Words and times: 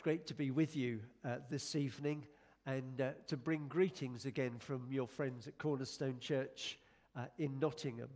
It's 0.00 0.04
great 0.04 0.26
to 0.28 0.34
be 0.34 0.50
with 0.50 0.76
you 0.76 1.00
uh, 1.26 1.40
this 1.50 1.76
evening 1.76 2.24
and 2.64 3.02
uh, 3.02 3.10
to 3.26 3.36
bring 3.36 3.68
greetings 3.68 4.24
again 4.24 4.52
from 4.58 4.86
your 4.90 5.06
friends 5.06 5.46
at 5.46 5.58
Cornerstone 5.58 6.16
Church 6.20 6.78
uh, 7.14 7.26
in 7.36 7.58
Nottingham. 7.58 8.08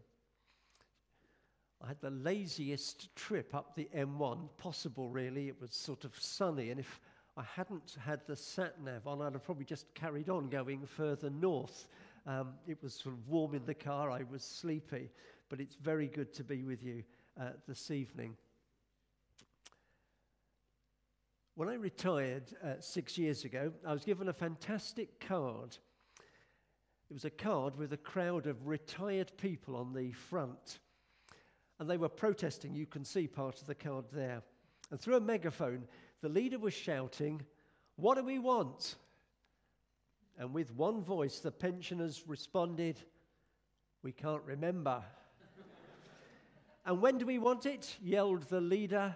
I 1.83 1.89
had 1.89 2.01
the 2.01 2.09
laziest 2.09 3.15
trip 3.17 3.55
up 3.55 3.77
the 3.77 3.87
M1 3.95 4.49
possible, 4.57 5.11
really. 5.11 5.49
It 5.49 5.61
was 5.61 5.75
sort 5.75 6.07
of 6.07 6.19
sunny, 6.19 6.71
and 6.71 6.81
if 6.81 7.03
I 7.37 7.43
hadn't 7.55 7.99
had 8.03 8.21
the 8.27 8.35
sat 8.35 8.83
nav 8.83 9.07
on, 9.07 9.21
I'd 9.21 9.35
have 9.35 9.45
probably 9.45 9.67
just 9.67 9.93
carried 9.93 10.31
on 10.31 10.49
going 10.49 10.87
further 10.87 11.29
north. 11.29 11.89
Um, 12.27 12.55
it 12.67 12.83
was 12.83 12.95
sort 12.95 13.15
of 13.15 13.29
warm 13.29 13.55
in 13.55 13.67
the 13.67 13.75
car, 13.75 14.11
I 14.11 14.23
was 14.31 14.43
sleepy, 14.43 15.11
but 15.51 15.61
it's 15.61 15.75
very 15.75 16.07
good 16.07 16.33
to 16.33 16.45
be 16.45 16.63
with 16.63 16.83
you 16.83 17.03
uh, 17.39 17.51
this 17.69 17.91
evening. 17.91 18.39
When 21.57 21.69
I 21.69 21.75
retired 21.75 22.51
uh, 22.65 22.81
six 22.81 23.17
years 23.17 23.45
ago, 23.45 23.73
I 23.87 23.93
was 23.93 24.05
given 24.05 24.29
a 24.29 24.33
fantastic 24.33 25.21
card. 25.21 25.77
It 27.09 27.13
was 27.13 27.25
a 27.25 27.31
card 27.31 27.77
with 27.77 27.93
a 27.93 27.97
crowd 27.97 28.49
of 28.49 28.67
retired 28.67 29.31
people 29.37 29.77
on 29.77 29.93
the 29.93 30.11
front. 30.11 30.81
And 31.79 31.89
they 31.89 31.97
were 31.97 32.09
protesting. 32.09 32.75
You 32.75 32.87
can 32.87 33.05
see 33.05 33.29
part 33.29 33.61
of 33.61 33.69
the 33.69 33.75
card 33.77 34.07
there. 34.13 34.43
And 34.91 35.01
through 35.01 35.15
a 35.15 35.21
megaphone, 35.21 35.85
the 36.23 36.29
leader 36.29 36.59
was 36.59 36.75
shouting, 36.75 37.41
What 37.95 38.17
do 38.17 38.25
we 38.25 38.41
want? 38.41 38.97
And 40.37 40.53
with 40.53 40.75
one 40.75 41.05
voice, 41.05 41.39
the 41.39 41.53
pensioners 41.53 42.25
responded, 42.27 42.99
We 44.03 44.11
can't 44.11 44.43
remember. 44.43 45.05
and 46.85 47.01
when 47.01 47.19
do 47.19 47.27
we 47.27 47.39
want 47.39 47.65
it? 47.65 47.97
yelled 48.03 48.43
the 48.49 48.61
leader. 48.61 49.15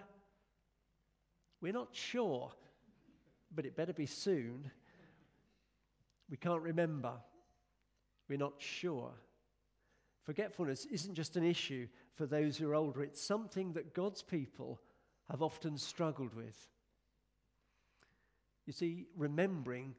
We're 1.61 1.73
not 1.73 1.89
sure, 1.91 2.51
but 3.53 3.65
it 3.65 3.75
better 3.75 3.93
be 3.93 4.05
soon. 4.05 4.71
We 6.29 6.37
can't 6.37 6.61
remember. 6.61 7.13
We're 8.29 8.37
not 8.37 8.53
sure. 8.59 9.11
Forgetfulness 10.23 10.85
isn't 10.85 11.15
just 11.15 11.35
an 11.35 11.43
issue 11.43 11.87
for 12.15 12.25
those 12.25 12.57
who 12.57 12.69
are 12.69 12.75
older, 12.75 13.01
it's 13.01 13.21
something 13.21 13.73
that 13.73 13.93
God's 13.93 14.21
people 14.21 14.79
have 15.29 15.41
often 15.41 15.77
struggled 15.77 16.33
with. 16.35 16.67
You 18.65 18.73
see, 18.73 19.07
remembering 19.15 19.95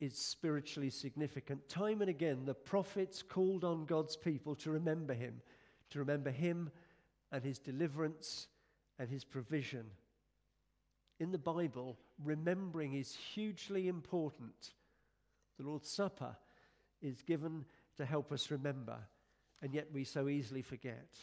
is 0.00 0.16
spiritually 0.16 0.90
significant. 0.90 1.68
Time 1.68 2.00
and 2.00 2.10
again, 2.10 2.44
the 2.44 2.54
prophets 2.54 3.22
called 3.22 3.62
on 3.62 3.84
God's 3.84 4.16
people 4.16 4.54
to 4.56 4.70
remember 4.70 5.14
Him, 5.14 5.40
to 5.90 5.98
remember 5.98 6.30
Him 6.30 6.70
and 7.30 7.44
His 7.44 7.58
deliverance 7.58 8.48
and 8.98 9.08
His 9.08 9.22
provision 9.22 9.84
in 11.20 11.30
the 11.30 11.38
Bible, 11.38 11.98
remembering 12.22 12.94
is 12.94 13.14
hugely 13.14 13.88
important. 13.88 14.72
The 15.58 15.64
Lord's 15.64 15.88
Supper 15.88 16.36
is 17.00 17.22
given 17.22 17.64
to 17.96 18.04
help 18.04 18.32
us 18.32 18.50
remember, 18.50 18.96
and 19.62 19.72
yet 19.72 19.88
we 19.92 20.04
so 20.04 20.28
easily 20.28 20.62
forget. 20.62 21.16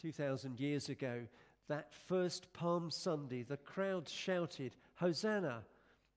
2,000 0.00 0.60
years 0.60 0.88
ago, 0.88 1.22
that 1.68 1.92
first 1.92 2.52
Palm 2.52 2.90
Sunday, 2.90 3.42
the 3.42 3.56
crowd 3.56 4.08
shouted, 4.08 4.76
Hosanna! 4.96 5.64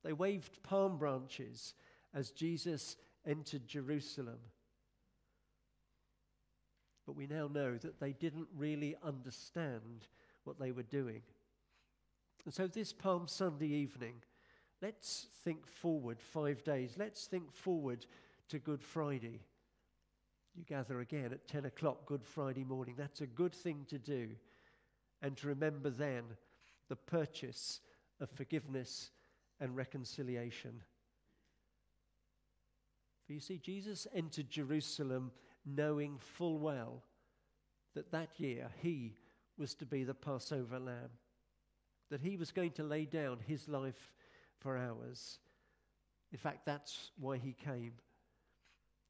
They 0.03 0.13
waved 0.13 0.63
palm 0.63 0.97
branches 0.97 1.75
as 2.13 2.31
Jesus 2.31 2.97
entered 3.25 3.67
Jerusalem. 3.67 4.39
But 7.05 7.15
we 7.15 7.27
now 7.27 7.47
know 7.47 7.77
that 7.77 7.99
they 7.99 8.13
didn't 8.13 8.47
really 8.55 8.95
understand 9.03 10.07
what 10.43 10.59
they 10.59 10.71
were 10.71 10.83
doing. 10.83 11.21
And 12.45 12.53
so, 12.53 12.67
this 12.67 12.91
Palm 12.91 13.27
Sunday 13.27 13.67
evening, 13.67 14.15
let's 14.81 15.27
think 15.43 15.67
forward 15.67 16.19
five 16.19 16.63
days. 16.63 16.95
Let's 16.97 17.27
think 17.27 17.51
forward 17.51 18.05
to 18.49 18.57
Good 18.57 18.83
Friday. 18.83 19.41
You 20.55 20.63
gather 20.65 20.99
again 20.99 21.31
at 21.31 21.47
10 21.47 21.65
o'clock 21.65 22.05
Good 22.05 22.25
Friday 22.25 22.63
morning. 22.63 22.95
That's 22.97 23.21
a 23.21 23.27
good 23.27 23.53
thing 23.53 23.85
to 23.89 23.99
do. 23.99 24.29
And 25.21 25.37
to 25.37 25.47
remember 25.47 25.89
then 25.89 26.23
the 26.89 26.95
purchase 26.95 27.79
of 28.19 28.29
forgiveness 28.31 29.11
and 29.59 29.75
reconciliation. 29.75 30.81
For 33.25 33.33
you 33.33 33.39
see, 33.39 33.59
Jesus 33.59 34.07
entered 34.15 34.49
Jerusalem 34.49 35.31
knowing 35.63 36.17
full 36.17 36.57
well 36.57 37.03
that 37.93 38.11
that 38.11 38.39
year 38.39 38.69
he 38.81 39.13
was 39.57 39.75
to 39.75 39.85
be 39.85 40.03
the 40.03 40.15
Passover 40.15 40.79
lamb 40.79 41.11
that 42.11 42.21
he 42.21 42.37
was 42.37 42.51
going 42.51 42.71
to 42.71 42.83
lay 42.83 43.05
down 43.05 43.39
his 43.47 43.67
life 43.67 44.13
for 44.59 44.77
ours. 44.77 45.39
In 46.31 46.37
fact, 46.37 46.65
that's 46.65 47.09
why 47.17 47.37
he 47.37 47.53
came. 47.53 47.93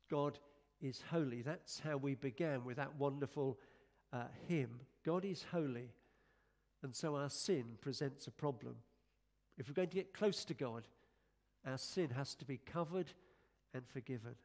God 0.09 0.39
is 0.81 1.03
holy. 1.09 1.41
That's 1.41 1.79
how 1.79 1.97
we 1.97 2.15
began 2.15 2.63
with 2.63 2.77
that 2.77 2.95
wonderful 2.97 3.59
uh, 4.13 4.25
hymn. 4.47 4.79
God 5.03 5.25
is 5.25 5.45
holy. 5.51 5.89
And 6.83 6.95
so 6.95 7.15
our 7.15 7.29
sin 7.29 7.65
presents 7.81 8.27
a 8.27 8.31
problem. 8.31 8.75
If 9.57 9.67
we're 9.67 9.73
going 9.73 9.89
to 9.89 9.95
get 9.95 10.13
close 10.13 10.45
to 10.45 10.53
God, 10.53 10.87
our 11.65 11.77
sin 11.77 12.09
has 12.15 12.35
to 12.35 12.45
be 12.45 12.57
covered 12.57 13.11
and 13.73 13.83
forgiven. 13.87 14.35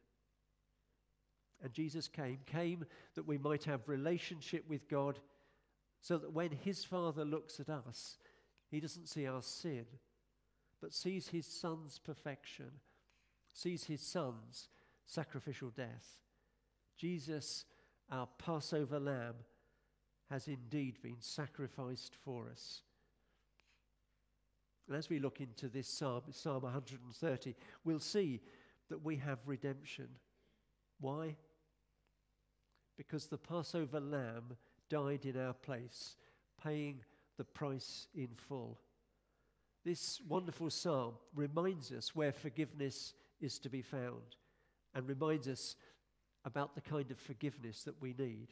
And 1.63 1.73
Jesus 1.73 2.07
came, 2.07 2.39
came 2.45 2.85
that 3.15 3.27
we 3.27 3.37
might 3.37 3.63
have 3.63 3.87
relationship 3.87 4.63
with 4.67 4.87
God, 4.87 5.19
so 6.01 6.17
that 6.19 6.31
when 6.31 6.51
his 6.51 6.83
Father 6.83 7.25
looks 7.25 7.59
at 7.59 7.69
us, 7.69 8.17
he 8.69 8.79
doesn't 8.79 9.07
see 9.07 9.27
our 9.27 9.41
sin, 9.41 9.85
but 10.81 10.93
sees 10.93 11.29
his 11.29 11.45
son's 11.45 11.99
perfection, 11.99 12.71
sees 13.53 13.85
his 13.85 14.01
son's 14.01 14.69
sacrificial 15.05 15.69
death. 15.69 16.17
Jesus, 16.97 17.65
our 18.11 18.27
Passover 18.37 18.99
lamb, 18.99 19.35
has 20.29 20.47
indeed 20.47 21.01
been 21.01 21.17
sacrificed 21.19 22.15
for 22.23 22.49
us. 22.49 22.81
And 24.87 24.95
as 24.95 25.09
we 25.09 25.19
look 25.19 25.41
into 25.41 25.67
this 25.67 25.87
psalm, 25.87 26.23
Psalm 26.31 26.63
130, 26.63 27.55
we'll 27.83 27.99
see 27.99 28.41
that 28.89 29.03
we 29.03 29.17
have 29.17 29.39
redemption. 29.45 30.07
Why? 30.99 31.35
Because 32.97 33.27
the 33.27 33.37
Passover 33.37 33.99
lamb 33.99 34.55
died 34.89 35.25
in 35.25 35.37
our 35.39 35.53
place, 35.53 36.15
paying 36.61 37.01
the 37.37 37.43
price 37.43 38.07
in 38.15 38.29
full. 38.35 38.77
This 39.85 40.19
wonderful 40.27 40.69
psalm 40.69 41.13
reminds 41.33 41.91
us 41.91 42.15
where 42.15 42.31
forgiveness 42.31 43.13
is 43.39 43.59
to 43.59 43.69
be 43.69 43.81
found 43.81 44.35
and 44.93 45.07
reminds 45.07 45.47
us 45.47 45.75
about 46.43 46.75
the 46.75 46.81
kind 46.81 47.11
of 47.11 47.17
forgiveness 47.17 47.83
that 47.83 48.01
we 48.01 48.13
need. 48.17 48.47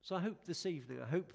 So 0.00 0.16
I 0.16 0.20
hope 0.20 0.44
this 0.46 0.66
evening, 0.66 0.98
I 1.02 1.10
hope 1.10 1.32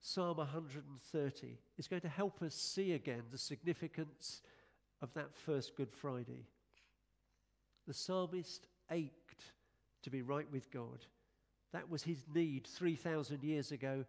Psalm 0.00 0.36
130 0.36 1.58
is 1.78 1.88
going 1.88 2.02
to 2.02 2.08
help 2.08 2.42
us 2.42 2.54
see 2.54 2.92
again 2.92 3.22
the 3.32 3.38
significance 3.38 4.42
of 5.00 5.14
that 5.14 5.34
first 5.34 5.76
Good 5.76 5.90
Friday. 5.90 6.46
The 7.86 7.94
psalmist 7.94 8.66
ached 8.90 9.44
to 10.02 10.10
be 10.10 10.20
right 10.20 10.46
with 10.52 10.70
God. 10.70 11.06
That 11.72 11.88
was 11.88 12.02
his 12.02 12.22
need 12.34 12.66
3,000 12.66 13.42
years 13.42 13.72
ago 13.72 14.04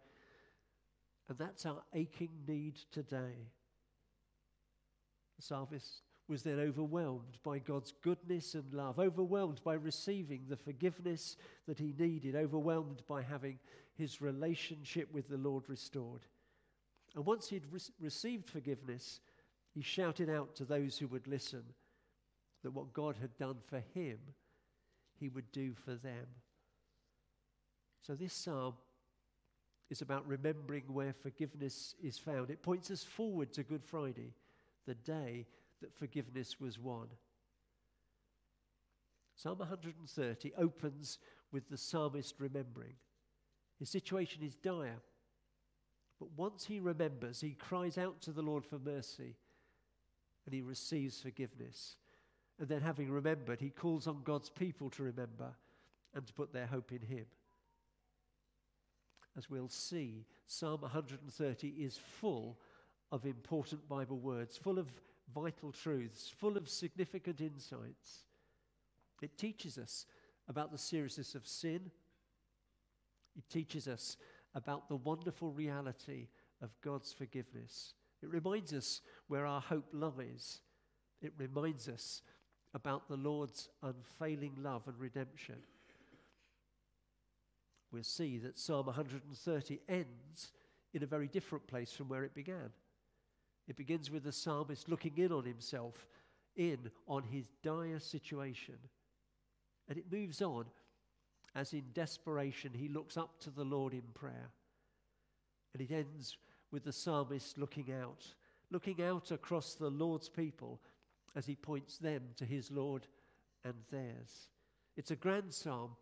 and 1.28 1.38
that's 1.38 1.66
our 1.66 1.82
aching 1.92 2.30
need 2.46 2.76
today. 2.92 3.50
The 5.36 5.42
psalmist 5.42 6.02
was 6.28 6.42
then 6.42 6.58
overwhelmed 6.58 7.38
by 7.44 7.58
God's 7.58 7.92
goodness 8.02 8.54
and 8.54 8.72
love, 8.72 8.98
overwhelmed 8.98 9.60
by 9.64 9.74
receiving 9.74 10.44
the 10.48 10.56
forgiveness 10.56 11.36
that 11.66 11.78
he 11.78 11.94
needed, 11.98 12.34
overwhelmed 12.34 13.02
by 13.06 13.22
having 13.22 13.58
his 13.94 14.20
relationship 14.20 15.12
with 15.12 15.28
the 15.28 15.36
Lord 15.36 15.64
restored. 15.68 16.26
And 17.14 17.24
once 17.24 17.48
he'd 17.48 17.66
re- 17.70 17.80
received 18.00 18.50
forgiveness, 18.50 19.20
he 19.72 19.82
shouted 19.82 20.28
out 20.28 20.54
to 20.56 20.64
those 20.64 20.98
who 20.98 21.06
would 21.08 21.26
listen 21.28 21.62
that 22.62 22.72
what 22.72 22.92
God 22.92 23.16
had 23.20 23.36
done 23.36 23.58
for 23.68 23.82
him, 23.94 24.18
he 25.18 25.28
would 25.28 25.50
do 25.52 25.74
for 25.84 25.94
them. 25.94 26.26
So, 28.02 28.14
this 28.14 28.32
psalm 28.32 28.74
is 29.90 30.02
about 30.02 30.26
remembering 30.26 30.84
where 30.88 31.12
forgiveness 31.12 31.94
is 32.02 32.18
found. 32.18 32.50
It 32.50 32.62
points 32.62 32.90
us 32.90 33.04
forward 33.04 33.52
to 33.52 33.62
Good 33.62 33.84
Friday, 33.84 34.34
the 34.86 34.94
day 34.94 35.46
that 35.80 35.94
forgiveness 35.94 36.60
was 36.60 36.78
won. 36.78 37.08
Psalm 39.36 39.58
130 39.58 40.52
opens 40.58 41.18
with 41.52 41.68
the 41.68 41.76
psalmist 41.76 42.34
remembering. 42.38 42.94
His 43.78 43.90
situation 43.90 44.42
is 44.42 44.54
dire. 44.54 45.00
But 46.18 46.30
once 46.36 46.64
he 46.64 46.80
remembers, 46.80 47.40
he 47.40 47.50
cries 47.50 47.98
out 47.98 48.22
to 48.22 48.32
the 48.32 48.42
Lord 48.42 48.64
for 48.64 48.78
mercy 48.78 49.36
and 50.46 50.54
he 50.54 50.62
receives 50.62 51.20
forgiveness. 51.20 51.96
And 52.58 52.68
then, 52.68 52.80
having 52.80 53.10
remembered, 53.10 53.60
he 53.60 53.68
calls 53.68 54.06
on 54.06 54.22
God's 54.24 54.48
people 54.48 54.88
to 54.90 55.02
remember 55.02 55.52
and 56.14 56.26
to 56.26 56.32
put 56.32 56.54
their 56.54 56.66
hope 56.66 56.92
in 56.92 57.02
him. 57.02 57.26
As 59.36 59.50
we'll 59.50 59.68
see, 59.68 60.24
Psalm 60.46 60.80
130 60.80 61.68
is 61.68 61.98
full 61.98 62.58
of 63.12 63.26
important 63.26 63.88
Bible 63.88 64.18
words, 64.18 64.56
full 64.56 64.78
of 64.78 64.88
vital 65.34 65.72
truths, 65.72 66.32
full 66.38 66.56
of 66.56 66.68
significant 66.68 67.40
insights. 67.40 68.24
It 69.20 69.36
teaches 69.36 69.78
us 69.78 70.06
about 70.48 70.72
the 70.72 70.78
seriousness 70.78 71.34
of 71.34 71.46
sin. 71.46 71.90
It 73.36 73.48
teaches 73.50 73.88
us 73.88 74.16
about 74.54 74.88
the 74.88 74.96
wonderful 74.96 75.52
reality 75.52 76.28
of 76.62 76.70
God's 76.82 77.12
forgiveness. 77.12 77.94
It 78.22 78.30
reminds 78.30 78.72
us 78.72 79.02
where 79.28 79.46
our 79.46 79.60
hope 79.60 79.88
lies. 79.92 80.60
It 81.20 81.32
reminds 81.36 81.88
us 81.88 82.22
about 82.74 83.08
the 83.08 83.16
Lord's 83.16 83.68
unfailing 83.82 84.54
love 84.58 84.82
and 84.86 84.98
redemption. 84.98 85.56
We'll 87.96 88.04
see 88.04 88.36
that 88.40 88.58
Psalm 88.58 88.84
130 88.84 89.80
ends 89.88 90.52
in 90.92 91.02
a 91.02 91.06
very 91.06 91.28
different 91.28 91.66
place 91.66 91.92
from 91.92 92.10
where 92.10 92.24
it 92.24 92.34
began. 92.34 92.68
It 93.68 93.78
begins 93.78 94.10
with 94.10 94.24
the 94.24 94.32
psalmist 94.32 94.90
looking 94.90 95.16
in 95.16 95.32
on 95.32 95.46
himself, 95.46 96.06
in 96.56 96.90
on 97.08 97.22
his 97.22 97.48
dire 97.62 97.98
situation. 97.98 98.74
And 99.88 99.96
it 99.96 100.12
moves 100.12 100.42
on 100.42 100.66
as 101.54 101.72
in 101.72 101.84
desperation 101.94 102.72
he 102.74 102.88
looks 102.88 103.16
up 103.16 103.40
to 103.40 103.50
the 103.50 103.64
Lord 103.64 103.94
in 103.94 104.02
prayer. 104.12 104.50
And 105.72 105.80
it 105.80 105.90
ends 105.90 106.36
with 106.70 106.84
the 106.84 106.92
psalmist 106.92 107.56
looking 107.56 107.94
out, 107.98 108.26
looking 108.70 109.00
out 109.02 109.30
across 109.30 109.72
the 109.72 109.88
Lord's 109.88 110.28
people 110.28 110.82
as 111.34 111.46
he 111.46 111.56
points 111.56 111.96
them 111.96 112.24
to 112.36 112.44
his 112.44 112.70
Lord 112.70 113.06
and 113.64 113.72
theirs. 113.90 114.50
It's 114.98 115.12
a 115.12 115.16
grand 115.16 115.54
psalm, 115.54 115.92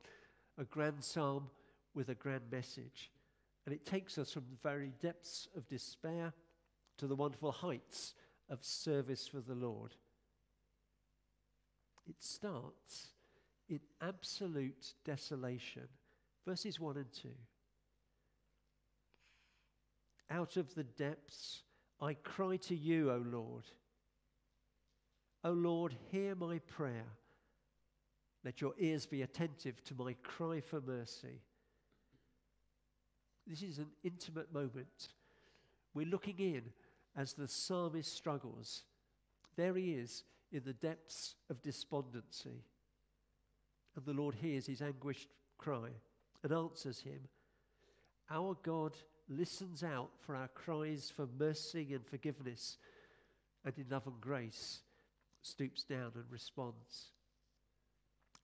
a 0.59 0.65
grand 0.65 1.05
psalm 1.05 1.51
with 1.95 2.09
a 2.09 2.15
grand 2.15 2.45
message. 2.51 3.11
And 3.67 3.75
it 3.75 3.87
takes 3.87 4.19
us 4.19 4.33
from 4.33 4.45
the 4.51 4.69
very 4.69 4.93
depths 5.01 5.49
of 5.57 5.69
despair 5.69 6.33
to 6.99 7.07
the 7.07 7.17
wonderful 7.17 7.53
heights 7.53 8.15
of 8.51 8.65
service 8.65 9.27
for 9.27 9.41
the 9.41 9.55
Lord. 9.55 9.95
It 12.07 12.17
starts 12.23 13.09
in 13.69 13.81
absolute 14.01 14.95
desolation. 15.05 15.89
Verses 16.47 16.79
1 16.79 16.97
and 16.99 17.13
2. 17.13 17.29
Out 20.31 20.57
of 20.57 20.75
the 20.75 20.85
depths 20.85 21.63
I 22.01 22.15
cry 22.15 22.57
to 22.57 22.75
you, 22.75 23.11
O 23.11 23.23
Lord. 23.25 23.65
O 25.45 25.53
Lord, 25.53 25.95
hear 26.11 26.35
my 26.35 26.59
prayer. 26.59 27.07
Let 28.45 28.61
your 28.61 28.75
ears 28.79 29.07
be 29.07 29.23
attentive 29.23 29.83
to 29.85 29.95
my 29.95 30.15
cry 30.23 30.61
for 30.61 30.81
mercy. 30.81 31.41
This 33.47 33.63
is 33.63 33.79
an 33.79 33.89
intimate 34.03 34.53
moment. 34.53 35.09
We're 35.93 36.07
looking 36.07 36.39
in 36.39 36.63
as 37.17 37.35
the 37.35 37.47
psalmist 37.47 38.15
struggles. 38.15 38.85
There 39.57 39.75
he 39.75 39.93
is 39.93 40.25
in 40.51 40.63
the 40.65 40.73
depths 40.73 41.37
of 41.51 41.63
despondency. 41.63 42.65
And 43.97 44.05
the 44.05 44.13
Lord 44.13 44.35
hears 44.35 44.67
his 44.67 44.83
anguished 44.83 45.29
cry 45.59 45.91
and 46.43 46.53
answers 46.53 47.01
him. 47.01 47.21
Our 48.31 48.57
God 48.63 48.97
listens 49.29 49.83
out 49.83 50.11
for 50.21 50.35
our 50.35 50.49
cries 50.49 51.13
for 51.15 51.27
mercy 51.39 51.95
and 51.95 52.05
forgiveness, 52.07 52.79
and 53.65 53.75
in 53.79 53.87
love 53.91 54.07
and 54.07 54.21
grace 54.21 54.81
stoops 55.43 55.85
down 55.85 56.13
and 56.15 56.25
responds. 56.31 57.13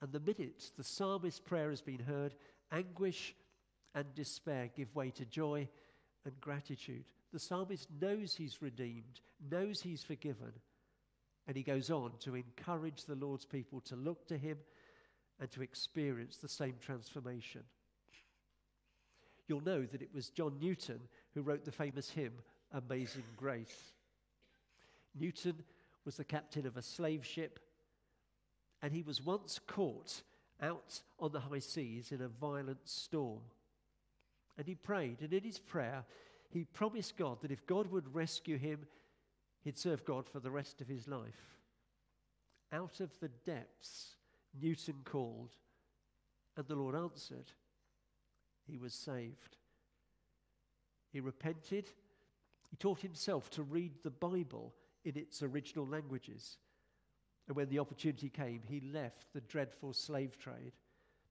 And 0.02 0.12
the 0.12 0.20
minute 0.20 0.70
the 0.76 0.84
psalmist's 0.84 1.40
prayer 1.40 1.70
has 1.70 1.82
been 1.82 2.00
heard, 2.00 2.34
anguish 2.72 3.34
and 3.94 4.14
despair 4.14 4.70
give 4.74 4.94
way 4.94 5.10
to 5.10 5.24
joy 5.24 5.68
and 6.24 6.40
gratitude. 6.40 7.04
The 7.32 7.38
psalmist 7.38 7.88
knows 8.00 8.34
he's 8.34 8.62
redeemed, 8.62 9.20
knows 9.50 9.80
he's 9.80 10.02
forgiven, 10.02 10.52
and 11.46 11.56
he 11.56 11.62
goes 11.62 11.90
on 11.90 12.12
to 12.20 12.34
encourage 12.34 13.04
the 13.04 13.14
Lord's 13.14 13.46
people 13.46 13.80
to 13.82 13.96
look 13.96 14.26
to 14.28 14.36
him 14.36 14.58
and 15.38 15.50
to 15.52 15.62
experience 15.62 16.36
the 16.36 16.48
same 16.48 16.74
transformation. 16.80 17.62
You'll 19.48 19.64
know 19.64 19.84
that 19.84 20.02
it 20.02 20.14
was 20.14 20.28
John 20.28 20.58
Newton 20.60 21.00
who 21.34 21.42
wrote 21.42 21.64
the 21.64 21.72
famous 21.72 22.10
hymn, 22.10 22.34
Amazing 22.72 23.24
Grace. 23.36 23.94
Newton 25.18 25.56
was 26.04 26.16
the 26.16 26.24
captain 26.24 26.66
of 26.66 26.76
a 26.76 26.82
slave 26.82 27.26
ship, 27.26 27.58
and 28.82 28.92
he 28.92 29.02
was 29.02 29.24
once 29.24 29.58
caught 29.66 30.22
out 30.62 31.00
on 31.18 31.32
the 31.32 31.40
high 31.40 31.58
seas 31.58 32.12
in 32.12 32.20
a 32.20 32.28
violent 32.28 32.80
storm. 32.84 33.40
And 34.58 34.66
he 34.66 34.74
prayed, 34.74 35.22
and 35.22 35.32
in 35.32 35.42
his 35.42 35.58
prayer, 35.58 36.04
he 36.50 36.64
promised 36.64 37.16
God 37.16 37.40
that 37.42 37.52
if 37.52 37.66
God 37.66 37.90
would 37.90 38.14
rescue 38.14 38.58
him, 38.58 38.86
he'd 39.62 39.78
serve 39.78 40.04
God 40.04 40.28
for 40.28 40.40
the 40.40 40.50
rest 40.50 40.80
of 40.80 40.88
his 40.88 41.08
life. 41.08 41.56
Out 42.72 43.00
of 43.00 43.10
the 43.20 43.30
depths, 43.46 44.16
Newton 44.60 44.96
called, 45.04 45.56
and 46.56 46.66
the 46.66 46.74
Lord 46.74 46.94
answered. 46.94 47.52
He 48.66 48.76
was 48.78 48.94
saved. 48.94 49.56
He 51.12 51.20
repented. 51.20 51.86
He 52.70 52.76
taught 52.76 53.00
himself 53.00 53.50
to 53.50 53.62
read 53.62 53.92
the 54.02 54.10
Bible 54.10 54.74
in 55.04 55.16
its 55.16 55.42
original 55.42 55.86
languages. 55.86 56.58
And 57.48 57.56
when 57.56 57.68
the 57.68 57.80
opportunity 57.80 58.28
came, 58.28 58.62
he 58.64 58.80
left 58.92 59.32
the 59.32 59.40
dreadful 59.40 59.92
slave 59.92 60.38
trade, 60.38 60.72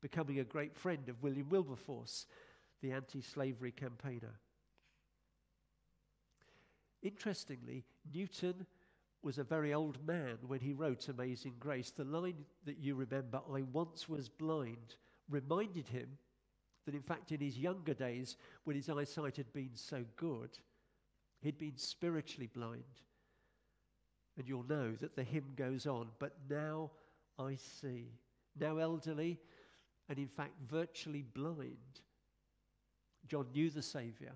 becoming 0.02 0.40
a 0.40 0.44
great 0.44 0.76
friend 0.76 1.08
of 1.08 1.22
William 1.24 1.48
Wilberforce, 1.50 2.26
the 2.82 2.92
anti 2.92 3.22
slavery 3.22 3.72
campaigner. 3.72 4.40
Interestingly, 7.02 7.86
Newton 8.14 8.66
was 9.22 9.38
a 9.38 9.44
very 9.44 9.74
old 9.74 10.06
man 10.06 10.38
when 10.48 10.60
he 10.60 10.74
wrote 10.74 11.08
Amazing 11.08 11.56
Grace. 11.60 11.92
The 11.92 12.04
line 12.04 12.46
that 12.66 12.80
you 12.80 12.96
remember, 12.96 13.42
I 13.54 13.64
once 13.74 14.08
was 14.08 14.30
blind, 14.30 14.96
reminded 15.30 15.88
him 15.88 16.18
that, 16.86 16.96
in 16.96 17.02
fact, 17.02 17.32
in 17.32 17.40
his 17.40 17.58
younger 17.58 17.94
days, 17.94 18.38
when 18.64 18.76
his 18.76 18.90
eyesight 18.90 19.38
had 19.38 19.52
been 19.54 19.72
so 19.76 20.04
good, 20.16 20.58
he'd 21.42 21.58
been 21.58 21.78
spiritually 21.78 22.50
blind. 22.54 22.84
And 24.38 24.48
you'll 24.48 24.68
know 24.68 24.94
that 24.94 25.16
the 25.16 25.24
hymn 25.24 25.54
goes 25.56 25.86
on, 25.86 26.08
but 26.18 26.36
now 26.50 26.92
I 27.38 27.56
see. 27.56 28.14
Now 28.58 28.78
elderly, 28.78 29.40
and 30.08 30.18
in 30.18 30.28
fact, 30.28 30.54
virtually 30.70 31.24
blind. 31.24 32.02
John 33.30 33.46
knew 33.54 33.70
the 33.70 33.84
Saviour, 33.84 34.32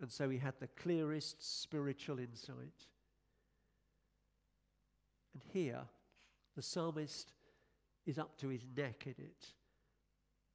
and 0.00 0.10
so 0.10 0.28
he 0.28 0.38
had 0.38 0.54
the 0.58 0.66
clearest 0.66 1.62
spiritual 1.62 2.18
insight. 2.18 2.86
And 5.32 5.42
here, 5.52 5.82
the 6.56 6.62
psalmist 6.62 7.32
is 8.04 8.18
up 8.18 8.36
to 8.38 8.48
his 8.48 8.66
neck 8.76 9.04
in 9.06 9.14
it. 9.24 9.46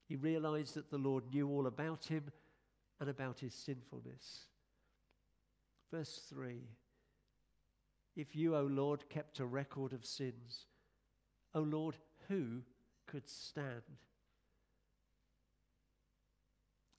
He 0.08 0.18
realized 0.18 0.76
that 0.76 0.92
the 0.92 0.98
Lord 0.98 1.24
knew 1.34 1.50
all 1.50 1.68
about 1.68 2.06
him 2.06 2.26
and 3.00 3.10
about 3.10 3.40
his 3.40 3.54
sinfulness. 3.54 4.48
Verse 5.92 6.22
3 6.30 6.62
If 8.16 8.36
you, 8.36 8.56
O 8.58 8.64
Lord, 8.64 9.10
kept 9.10 9.40
a 9.40 9.46
record 9.46 9.94
of 9.94 10.06
sins, 10.06 10.66
O 11.56 11.62
Lord, 11.62 11.96
who 12.28 12.62
could 13.06 13.30
stand? 13.30 13.84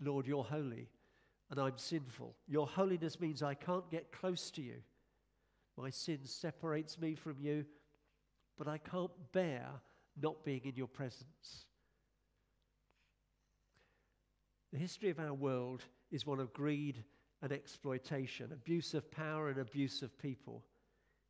Lord, 0.00 0.26
you're 0.26 0.44
holy 0.44 0.88
and 1.50 1.58
I'm 1.58 1.78
sinful. 1.78 2.34
Your 2.46 2.66
holiness 2.66 3.20
means 3.20 3.42
I 3.42 3.54
can't 3.54 3.90
get 3.90 4.12
close 4.12 4.50
to 4.52 4.62
you. 4.62 4.76
My 5.76 5.90
sin 5.90 6.20
separates 6.24 6.98
me 6.98 7.14
from 7.14 7.36
you, 7.40 7.64
but 8.56 8.68
I 8.68 8.78
can't 8.78 9.12
bear 9.32 9.68
not 10.20 10.44
being 10.44 10.62
in 10.64 10.74
your 10.74 10.88
presence. 10.88 11.66
The 14.72 14.78
history 14.78 15.10
of 15.10 15.20
our 15.20 15.32
world 15.32 15.84
is 16.10 16.26
one 16.26 16.40
of 16.40 16.52
greed 16.52 17.02
and 17.40 17.52
exploitation, 17.52 18.52
abuse 18.52 18.94
of 18.94 19.10
power 19.10 19.48
and 19.48 19.58
abuse 19.58 20.02
of 20.02 20.18
people. 20.18 20.64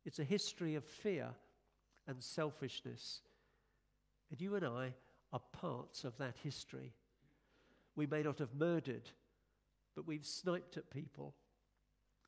It's 0.05 0.19
a 0.19 0.23
history 0.23 0.75
of 0.75 0.83
fear 0.83 1.29
and 2.07 2.21
selfishness. 2.21 3.21
And 4.31 4.41
you 4.41 4.55
and 4.55 4.65
I 4.65 4.93
are 5.31 5.41
parts 5.53 6.03
of 6.03 6.17
that 6.17 6.35
history. 6.43 6.93
We 7.99 8.07
may 8.07 8.23
not 8.23 8.39
have 8.39 8.55
murdered, 8.55 9.09
but 9.93 10.07
we've 10.07 10.25
sniped 10.25 10.77
at 10.77 10.89
people 10.89 11.35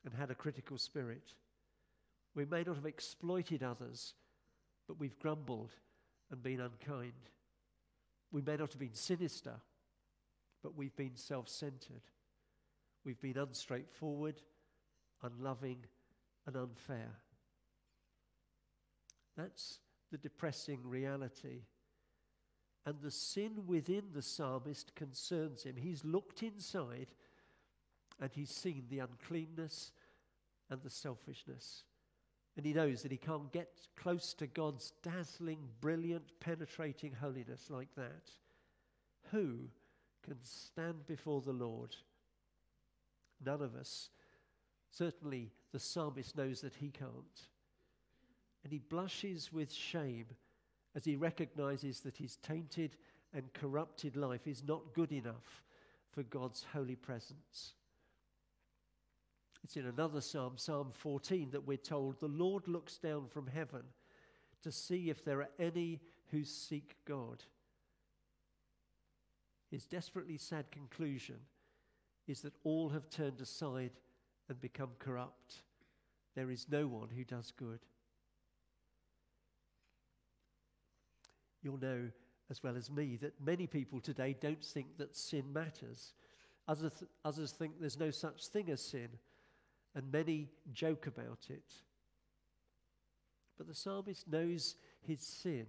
and 0.04 0.13
had 0.13 0.30
a 0.30 0.36
critical 0.36 0.78
spirit. 0.78 1.32
We 2.36 2.44
may 2.44 2.63
not 2.63 2.75
have 2.75 2.86
exploited 2.86 3.63
others, 3.63 4.13
but 4.86 5.00
we've 5.00 5.18
grumbled 5.18 5.72
and 6.30 6.44
been 6.44 6.60
unkind. 6.60 7.13
We 8.34 8.42
may 8.42 8.58
not 8.58 8.74
have 8.74 8.80
been 8.82 8.94
sinister, 8.94 9.54
but 10.62 10.75
we've 10.75 10.98
been 10.98 11.16
self 11.16 11.48
centered. 11.48 12.04
We've 13.06 13.22
been 13.22 13.36
unstraightforward, 13.36 14.40
unloving, 15.24 15.86
and 16.48 16.58
unfair. 16.58 17.16
That's 19.38 19.80
the 20.12 20.18
depressing 20.18 20.80
reality. 20.84 21.62
And 22.86 22.96
the 23.02 23.12
sin 23.12 23.64
within 23.68 24.06
the 24.14 24.22
psalmist 24.22 24.96
concerns 24.96 25.64
him. 25.64 25.76
He's 25.76 26.04
looked 26.04 26.42
inside 26.42 27.08
and 28.20 28.32
he's 28.34 28.50
seen 28.50 28.86
the 28.90 29.00
uncleanness 29.00 29.92
and 30.70 30.82
the 30.82 30.90
selfishness. 30.90 31.84
And 32.58 32.66
he 32.66 32.74
knows 32.74 33.02
that 33.04 33.12
he 33.12 33.18
can't 33.18 33.52
get 33.52 33.88
close 33.96 34.34
to 34.36 34.48
God's 34.48 34.94
dazzling, 35.04 35.60
brilliant, 35.80 36.40
penetrating 36.40 37.14
holiness 37.14 37.70
like 37.70 37.94
that. 37.96 38.30
Who 39.32 39.70
can 40.24 40.38
stand 40.44 41.08
before 41.08 41.42
the 41.42 41.54
Lord? 41.54 41.96
None 43.44 43.62
of 43.62 43.76
us. 43.76 44.10
Certainly, 44.92 45.52
the 45.72 45.80
psalmist 45.80 46.36
knows 46.36 46.62
that 46.62 46.76
he 46.76 46.90
can't. 46.90 47.48
And 48.64 48.74
he 48.74 48.80
blushes 48.80 49.52
with 49.52 49.72
shame 49.72 50.26
as 50.96 51.06
he 51.06 51.16
recognizes 51.16 52.02
that 52.02 52.18
his 52.18 52.38
tainted 52.38 52.98
and 53.34 53.54
corrupted 53.54 54.16
life 54.16 54.48
is 54.48 54.64
not 54.64 54.94
good 54.94 55.12
enough 55.12 55.64
for 56.12 56.24
God's 56.24 56.66
holy 56.74 56.96
presence. 56.96 57.74
It's 59.64 59.78
in 59.78 59.86
another 59.86 60.22
psalm, 60.22 60.54
Psalm 60.58 60.92
14, 60.94 61.52
that 61.52 61.66
we're 61.66 61.78
told 61.78 62.20
the 62.20 62.28
Lord 62.28 62.68
looks 62.68 62.98
down 62.98 63.28
from 63.28 63.48
heaven 63.48 63.84
to 64.64 64.72
see 64.72 65.10
if 65.10 65.24
there 65.24 65.40
are 65.40 65.50
any 65.60 66.02
who 66.32 66.44
seek 66.44 66.96
God. 67.06 67.44
His 69.70 69.86
desperately 69.86 70.38
sad 70.38 70.72
conclusion 70.72 71.38
is 72.28 72.42
that 72.42 72.54
all 72.64 72.90
have 72.90 73.10
turned 73.10 73.40
aside 73.40 73.92
and 74.50 74.60
become 74.60 74.90
corrupt. 75.00 75.64
There 76.36 76.52
is 76.52 76.68
no 76.70 76.88
one 76.88 77.10
who 77.16 77.24
does 77.24 77.52
good. 77.52 77.80
You'll 81.62 81.80
know 81.80 82.10
as 82.50 82.62
well 82.63 82.75
as 82.75 82.91
me 82.91 83.18
that 83.22 83.34
many 83.44 83.68
people 83.68 84.00
today 84.00 84.36
don't 84.39 84.63
think 84.63 84.98
that 84.98 85.15
sin 85.15 85.53
matters. 85.53 86.13
Others, 86.68 86.94
th- 87.00 87.12
others 87.24 87.51
think 87.51 87.80
there's 87.80 88.00
no 88.00 88.12
such 88.12 88.48
thing 88.48 88.70
as 88.70 88.82
sin, 88.82 89.10
and 89.96 90.12
many 90.12 90.50
joke 90.74 91.08
about 91.08 91.48
it. 91.50 91.74
But 93.58 93.68
the 93.68 93.75
psalmist 93.75 94.27
knows 94.27 94.75
his 95.01 95.22
sin 95.22 95.65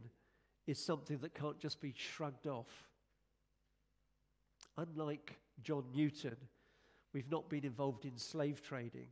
is 0.67 0.79
something 0.79 1.19
that 1.19 1.35
can't 1.35 1.59
just 1.59 1.81
be 1.81 1.95
shrugged 1.97 2.47
off. 2.47 2.89
Unlike 4.77 5.37
John 5.63 5.85
Newton, 5.95 6.37
we've 7.13 7.31
not 7.31 7.49
been 7.49 7.65
involved 7.65 8.05
in 8.05 8.17
slave 8.17 8.63
trading, 8.63 9.09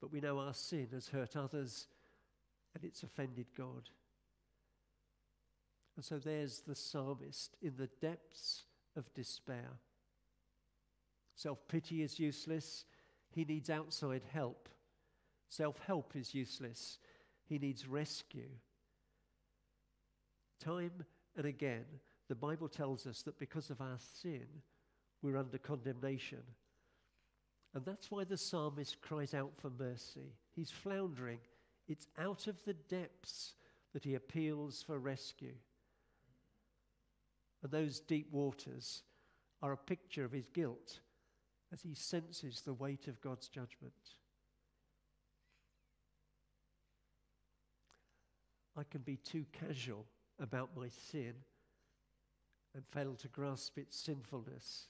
but 0.00 0.12
we 0.12 0.20
know 0.20 0.38
our 0.38 0.54
sin 0.54 0.88
has 0.92 1.08
hurt 1.08 1.36
others 1.36 1.86
and 2.74 2.84
it's 2.84 3.02
offended 3.02 3.46
God. 3.56 3.88
And 5.98 6.04
so 6.04 6.20
there's 6.20 6.60
the 6.60 6.76
psalmist 6.76 7.56
in 7.60 7.72
the 7.76 7.88
depths 8.00 8.62
of 8.94 9.12
despair. 9.14 9.80
Self 11.34 11.66
pity 11.66 12.04
is 12.04 12.20
useless. 12.20 12.84
He 13.32 13.44
needs 13.44 13.68
outside 13.68 14.22
help. 14.32 14.68
Self 15.48 15.76
help 15.84 16.14
is 16.14 16.36
useless. 16.36 17.00
He 17.48 17.58
needs 17.58 17.88
rescue. 17.88 18.50
Time 20.60 21.04
and 21.36 21.46
again, 21.46 21.86
the 22.28 22.36
Bible 22.36 22.68
tells 22.68 23.04
us 23.04 23.22
that 23.22 23.40
because 23.40 23.68
of 23.68 23.80
our 23.80 23.98
sin, 24.22 24.46
we're 25.20 25.36
under 25.36 25.58
condemnation. 25.58 26.44
And 27.74 27.84
that's 27.84 28.08
why 28.08 28.22
the 28.22 28.36
psalmist 28.36 29.00
cries 29.00 29.34
out 29.34 29.50
for 29.56 29.72
mercy. 29.76 30.36
He's 30.54 30.70
floundering. 30.70 31.40
It's 31.88 32.06
out 32.16 32.46
of 32.46 32.64
the 32.64 32.74
depths 32.74 33.54
that 33.94 34.04
he 34.04 34.14
appeals 34.14 34.80
for 34.80 35.00
rescue. 35.00 35.54
And 37.62 37.72
those 37.72 38.00
deep 38.00 38.32
waters 38.32 39.02
are 39.62 39.72
a 39.72 39.76
picture 39.76 40.24
of 40.24 40.32
his 40.32 40.46
guilt 40.46 41.00
as 41.72 41.82
he 41.82 41.94
senses 41.94 42.60
the 42.60 42.74
weight 42.74 43.08
of 43.08 43.20
God's 43.20 43.48
judgment. 43.48 43.92
I 48.76 48.84
can 48.84 49.00
be 49.00 49.16
too 49.16 49.44
casual 49.52 50.06
about 50.38 50.76
my 50.76 50.88
sin 50.88 51.34
and 52.74 52.86
fail 52.86 53.14
to 53.14 53.28
grasp 53.28 53.76
its 53.76 53.98
sinfulness. 53.98 54.86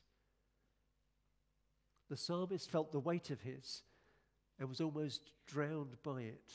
The 2.11 2.17
psalmist 2.17 2.71
felt 2.71 2.93
the 2.93 3.01
weight 3.01 3.31
of 3.31 3.41
his 3.41 3.83
and 4.59 4.69
was 4.69 4.81
almost 4.81 5.31
drowned 5.47 5.97
by 6.03 6.23
it. 6.23 6.53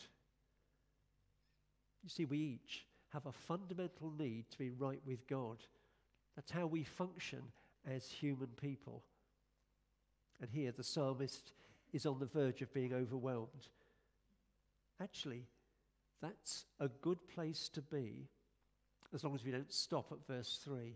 You 2.03 2.09
see, 2.09 2.25
we 2.25 2.37
each 2.37 2.85
have 3.13 3.25
a 3.25 3.31
fundamental 3.31 4.11
need 4.17 4.49
to 4.51 4.57
be 4.57 4.69
right 4.69 5.01
with 5.05 5.27
God 5.27 5.57
that's 6.35 6.51
how 6.51 6.65
we 6.65 6.83
function 6.83 7.41
as 7.89 8.09
human 8.09 8.49
people. 8.59 9.03
And 10.41 10.49
here 10.49 10.71
the 10.71 10.83
psalmist 10.83 11.53
is 11.91 12.05
on 12.05 12.19
the 12.19 12.25
verge 12.25 12.61
of 12.61 12.73
being 12.73 12.93
overwhelmed. 12.93 13.67
Actually, 15.01 15.45
that's 16.21 16.65
a 16.79 16.87
good 16.87 17.27
place 17.27 17.69
to 17.69 17.81
be 17.81 18.27
as 19.13 19.23
long 19.23 19.35
as 19.35 19.43
we 19.43 19.51
don't 19.51 19.71
stop 19.71 20.11
at 20.11 20.25
verse 20.27 20.59
3. 20.63 20.95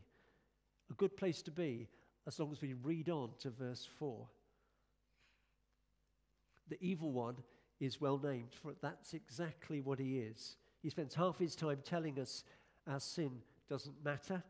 A 0.89 0.94
good 0.94 1.15
place 1.15 1.41
to 1.44 1.51
be 1.51 1.88
as 2.27 2.39
long 2.39 2.51
as 2.51 2.62
we 2.62 2.74
read 2.74 3.10
on 3.10 3.29
to 3.39 3.50
verse 3.50 3.88
4. 4.00 4.27
The 6.70 6.77
evil 6.82 7.12
one 7.12 7.36
is 7.79 8.01
well 8.01 8.20
named, 8.22 8.53
for 8.62 8.74
that's 8.82 9.13
exactly 9.13 9.82
what 9.82 10.00
he 10.00 10.20
is. 10.20 10.56
He 10.82 10.89
spends 10.89 11.13
half 11.13 11.38
his 11.38 11.56
time 11.56 11.79
telling 11.84 12.20
us 12.20 12.44
our 12.88 13.00
sin 13.00 13.32
doesn't 13.70 14.03
matter 14.03 14.41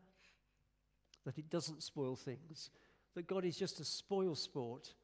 that 1.28 1.36
it 1.36 1.50
doesn't 1.50 1.82
spoil 1.82 2.16
things, 2.16 2.70
that 3.14 3.26
God 3.26 3.44
is 3.44 3.58
just 3.58 3.80
a 3.80 3.84
spoil 3.84 4.34
sport. 4.34 4.94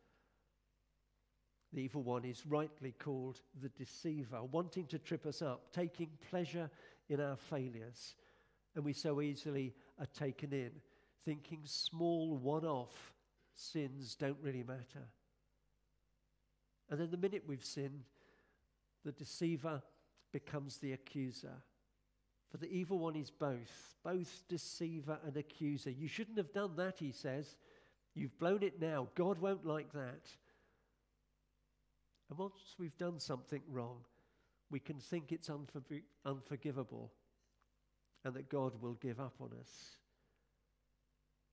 The 1.74 1.82
evil 1.82 2.02
one 2.02 2.24
is 2.24 2.46
rightly 2.46 2.92
called 2.92 3.42
the 3.60 3.68
deceiver, 3.68 4.42
wanting 4.42 4.86
to 4.86 4.98
trip 4.98 5.26
us 5.26 5.42
up, 5.42 5.70
taking 5.74 6.08
pleasure 6.30 6.70
in 7.10 7.20
our 7.20 7.36
failures. 7.36 8.14
And 8.74 8.86
we 8.86 8.94
so 8.94 9.20
easily 9.20 9.74
are 10.00 10.06
taken 10.18 10.54
in, 10.54 10.70
thinking 11.26 11.60
small 11.64 12.38
one 12.38 12.64
off 12.64 13.12
sins 13.52 14.14
don't 14.14 14.38
really 14.40 14.62
matter. 14.62 15.06
And 16.88 16.98
then 16.98 17.10
the 17.10 17.18
minute 17.18 17.42
we've 17.46 17.62
sinned, 17.62 18.04
the 19.04 19.12
deceiver 19.12 19.82
becomes 20.32 20.78
the 20.78 20.94
accuser. 20.94 21.52
For 22.54 22.58
the 22.58 22.72
evil 22.72 23.00
one 23.00 23.16
is 23.16 23.30
both, 23.30 23.96
both 24.04 24.44
deceiver 24.48 25.18
and 25.26 25.36
accuser. 25.36 25.90
You 25.90 26.06
shouldn't 26.06 26.38
have 26.38 26.52
done 26.52 26.76
that, 26.76 27.00
he 27.00 27.10
says. 27.10 27.56
You've 28.14 28.38
blown 28.38 28.62
it 28.62 28.80
now. 28.80 29.08
God 29.16 29.40
won't 29.40 29.66
like 29.66 29.92
that. 29.92 30.30
And 32.30 32.38
once 32.38 32.76
we've 32.78 32.96
done 32.96 33.18
something 33.18 33.60
wrong, 33.68 33.96
we 34.70 34.78
can 34.78 35.00
think 35.00 35.32
it's 35.32 35.48
unfor- 35.48 36.04
unforgivable 36.24 37.10
and 38.24 38.34
that 38.34 38.48
God 38.48 38.80
will 38.80 38.94
give 38.94 39.18
up 39.18 39.34
on 39.40 39.50
us. 39.60 39.96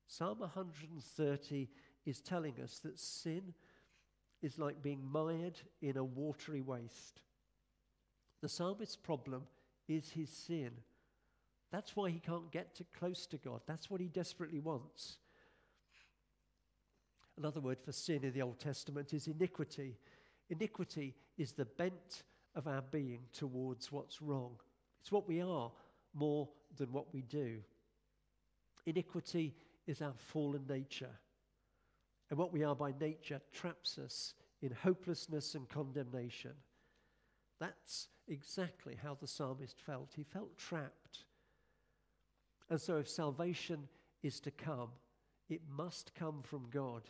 Psalm 0.05 0.37
130 0.37 1.67
is 2.05 2.21
telling 2.21 2.53
us 2.63 2.77
that 2.77 2.99
sin 2.99 3.55
is 4.43 4.59
like 4.59 4.83
being 4.83 5.03
mired 5.11 5.59
in 5.81 5.97
a 5.97 6.03
watery 6.03 6.61
waste. 6.61 7.21
The 8.43 8.49
psalmist's 8.49 8.97
problem 8.97 9.45
is 9.87 10.11
his 10.11 10.29
sin. 10.29 10.69
That's 11.71 11.95
why 11.95 12.09
he 12.09 12.19
can't 12.19 12.51
get 12.51 12.75
too 12.75 12.85
close 12.97 13.25
to 13.27 13.37
God. 13.37 13.61
That's 13.65 13.89
what 13.89 14.01
he 14.01 14.07
desperately 14.07 14.59
wants. 14.59 15.17
Another 17.37 17.61
word 17.61 17.79
for 17.83 17.93
sin 17.93 18.23
in 18.23 18.33
the 18.33 18.41
Old 18.41 18.59
Testament 18.59 19.13
is 19.13 19.27
iniquity. 19.27 19.97
Iniquity 20.49 21.15
is 21.37 21.53
the 21.53 21.65
bent 21.65 22.23
of 22.55 22.67
our 22.67 22.81
being 22.91 23.21
towards 23.31 23.91
what's 23.91 24.21
wrong. 24.21 24.57
It's 24.99 25.11
what 25.11 25.27
we 25.27 25.41
are 25.41 25.71
more 26.13 26.49
than 26.77 26.91
what 26.91 27.13
we 27.13 27.21
do. 27.21 27.59
Iniquity 28.85 29.55
is 29.87 30.01
our 30.01 30.13
fallen 30.17 30.65
nature. 30.67 31.15
And 32.29 32.37
what 32.37 32.51
we 32.51 32.63
are 32.63 32.75
by 32.75 32.93
nature 32.99 33.41
traps 33.53 33.97
us 33.97 34.33
in 34.61 34.71
hopelessness 34.71 35.55
and 35.55 35.67
condemnation. 35.69 36.51
That's 37.59 38.07
exactly 38.27 38.97
how 39.01 39.15
the 39.19 39.27
psalmist 39.27 39.79
felt. 39.85 40.09
He 40.15 40.23
felt 40.23 40.57
trapped. 40.57 41.25
And 42.71 42.79
so, 42.79 42.95
if 42.95 43.09
salvation 43.09 43.89
is 44.23 44.39
to 44.39 44.49
come, 44.49 44.87
it 45.49 45.59
must 45.69 46.15
come 46.15 46.41
from 46.41 46.69
God. 46.71 47.01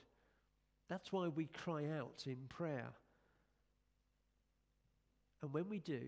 That's 0.90 1.14
why 1.14 1.28
we 1.28 1.46
cry 1.46 1.86
out 2.00 2.24
in 2.26 2.38
prayer. 2.50 2.90
And 5.44 5.54
when 5.54 5.70
we 5.70 5.78
do, 5.78 6.02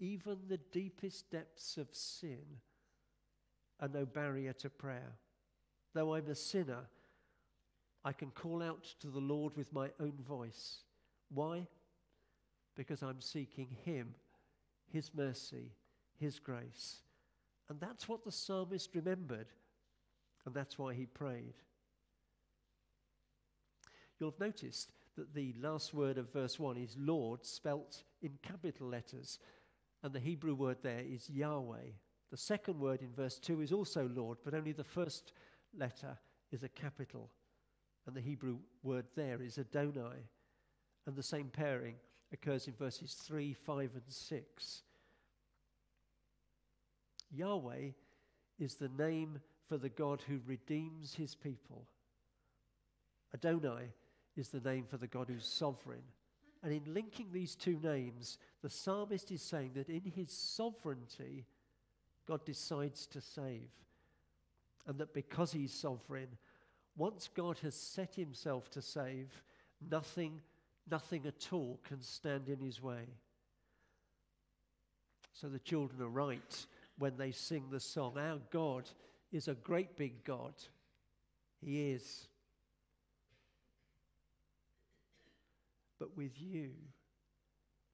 even 0.00 0.38
the 0.48 0.58
deepest 0.72 1.30
depths 1.30 1.76
of 1.76 1.86
sin 1.92 2.42
are 3.78 3.86
no 3.86 4.04
barrier 4.04 4.52
to 4.54 4.68
prayer. 4.68 5.12
Though 5.94 6.16
I'm 6.16 6.26
a 6.26 6.34
sinner, 6.34 6.88
I 8.04 8.12
can 8.12 8.32
call 8.32 8.64
out 8.64 8.82
to 8.98 9.06
the 9.06 9.20
Lord 9.20 9.56
with 9.56 9.72
my 9.72 9.90
own 10.00 10.14
voice. 10.26 10.78
Why? 11.32 11.68
Because 12.74 13.00
I'm 13.00 13.20
seeking 13.20 13.76
Him, 13.84 14.16
His 14.92 15.12
mercy, 15.14 15.70
His 16.18 16.40
grace 16.40 16.96
And 17.68 17.80
that's 17.80 18.08
what 18.08 18.24
the 18.24 18.32
psalmist 18.32 18.94
remembered, 18.94 19.46
and 20.44 20.54
that's 20.54 20.78
why 20.78 20.94
he 20.94 21.06
prayed. 21.06 21.54
You'll 24.18 24.30
have 24.30 24.40
noticed 24.40 24.92
that 25.16 25.34
the 25.34 25.54
last 25.60 25.94
word 25.94 26.18
of 26.18 26.32
verse 26.32 26.58
1 26.58 26.76
is 26.76 26.96
Lord, 26.98 27.44
spelt 27.44 28.02
in 28.20 28.38
capital 28.42 28.88
letters, 28.88 29.38
and 30.02 30.12
the 30.12 30.20
Hebrew 30.20 30.54
word 30.54 30.78
there 30.82 31.00
is 31.00 31.30
Yahweh. 31.30 31.92
The 32.30 32.36
second 32.36 32.78
word 32.78 33.00
in 33.00 33.12
verse 33.12 33.38
2 33.38 33.60
is 33.62 33.72
also 33.72 34.10
Lord, 34.14 34.38
but 34.44 34.54
only 34.54 34.72
the 34.72 34.84
first 34.84 35.32
letter 35.76 36.18
is 36.52 36.62
a 36.62 36.68
capital, 36.68 37.30
and 38.06 38.14
the 38.14 38.20
Hebrew 38.20 38.58
word 38.82 39.06
there 39.14 39.40
is 39.40 39.58
Adonai. 39.58 40.28
And 41.06 41.16
the 41.16 41.22
same 41.22 41.48
pairing 41.48 41.94
occurs 42.32 42.66
in 42.66 42.74
verses 42.74 43.14
3, 43.14 43.52
5, 43.52 43.90
and 43.94 44.02
6. 44.08 44.82
Yahweh 47.34 47.90
is 48.58 48.74
the 48.74 48.90
name 48.98 49.40
for 49.68 49.78
the 49.78 49.88
God 49.88 50.22
who 50.26 50.40
redeems 50.46 51.14
his 51.14 51.34
people. 51.34 51.86
Adonai 53.34 53.92
is 54.36 54.48
the 54.48 54.60
name 54.60 54.84
for 54.88 54.96
the 54.96 55.06
God 55.06 55.28
who's 55.28 55.46
sovereign. 55.46 56.02
And 56.62 56.72
in 56.72 56.94
linking 56.94 57.28
these 57.32 57.54
two 57.54 57.78
names, 57.82 58.38
the 58.62 58.70
psalmist 58.70 59.30
is 59.30 59.42
saying 59.42 59.72
that 59.74 59.88
in 59.88 60.02
his 60.04 60.30
sovereignty, 60.30 61.44
God 62.26 62.44
decides 62.44 63.06
to 63.08 63.20
save. 63.20 63.68
And 64.86 64.98
that 64.98 65.14
because 65.14 65.52
he's 65.52 65.72
sovereign, 65.72 66.28
once 66.96 67.28
God 67.34 67.58
has 67.58 67.74
set 67.74 68.14
himself 68.14 68.70
to 68.70 68.82
save, 68.82 69.42
nothing, 69.90 70.40
nothing 70.90 71.26
at 71.26 71.52
all 71.52 71.80
can 71.86 72.00
stand 72.00 72.48
in 72.48 72.60
his 72.60 72.82
way. 72.82 73.04
So 75.32 75.48
the 75.48 75.58
children 75.58 76.00
are 76.00 76.08
right 76.08 76.66
when 76.98 77.16
they 77.16 77.32
sing 77.32 77.64
the 77.70 77.80
song. 77.80 78.18
Our 78.18 78.38
God 78.50 78.88
is 79.32 79.48
a 79.48 79.54
great 79.54 79.96
big 79.96 80.24
God. 80.24 80.54
He 81.64 81.90
is. 81.90 82.28
But 85.98 86.16
with 86.16 86.40
you, 86.40 86.70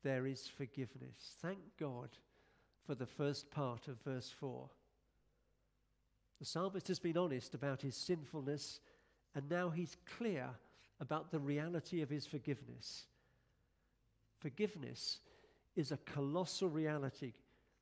there 0.03 0.27
is 0.27 0.47
forgiveness. 0.47 1.37
Thank 1.41 1.59
God 1.79 2.09
for 2.87 2.95
the 2.95 3.07
first 3.07 3.51
part 3.51 3.89
of 3.89 4.01
verse 4.03 4.33
4. 4.41 4.69
The 6.39 6.47
psalmist 6.47 6.89
has 6.89 6.99
been 6.99 7.19
honest 7.19 7.55
about 7.55 7.83
his 7.83 7.95
sinfulness, 7.95 8.81
and 9.35 9.49
now 9.49 9.69
he's 9.69 9.97
clear 10.17 10.49
about 10.99 11.31
the 11.31 11.39
reality 11.39 12.03
of 12.03 12.11
his 12.11 12.27
forgiveness. 12.27 13.05
Forgiveness 14.41 15.21
is 15.77 15.93
a 15.93 15.99
colossal 15.99 16.69
reality. 16.69 17.35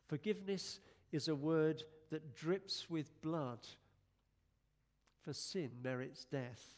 Forgiveness 0.08 0.80
is 1.12 1.28
a 1.28 1.34
word 1.34 1.82
that 2.10 2.34
drips 2.34 2.88
with 2.88 3.20
blood. 3.22 3.60
For 5.22 5.32
sin 5.32 5.70
merits 5.82 6.24
death. 6.24 6.76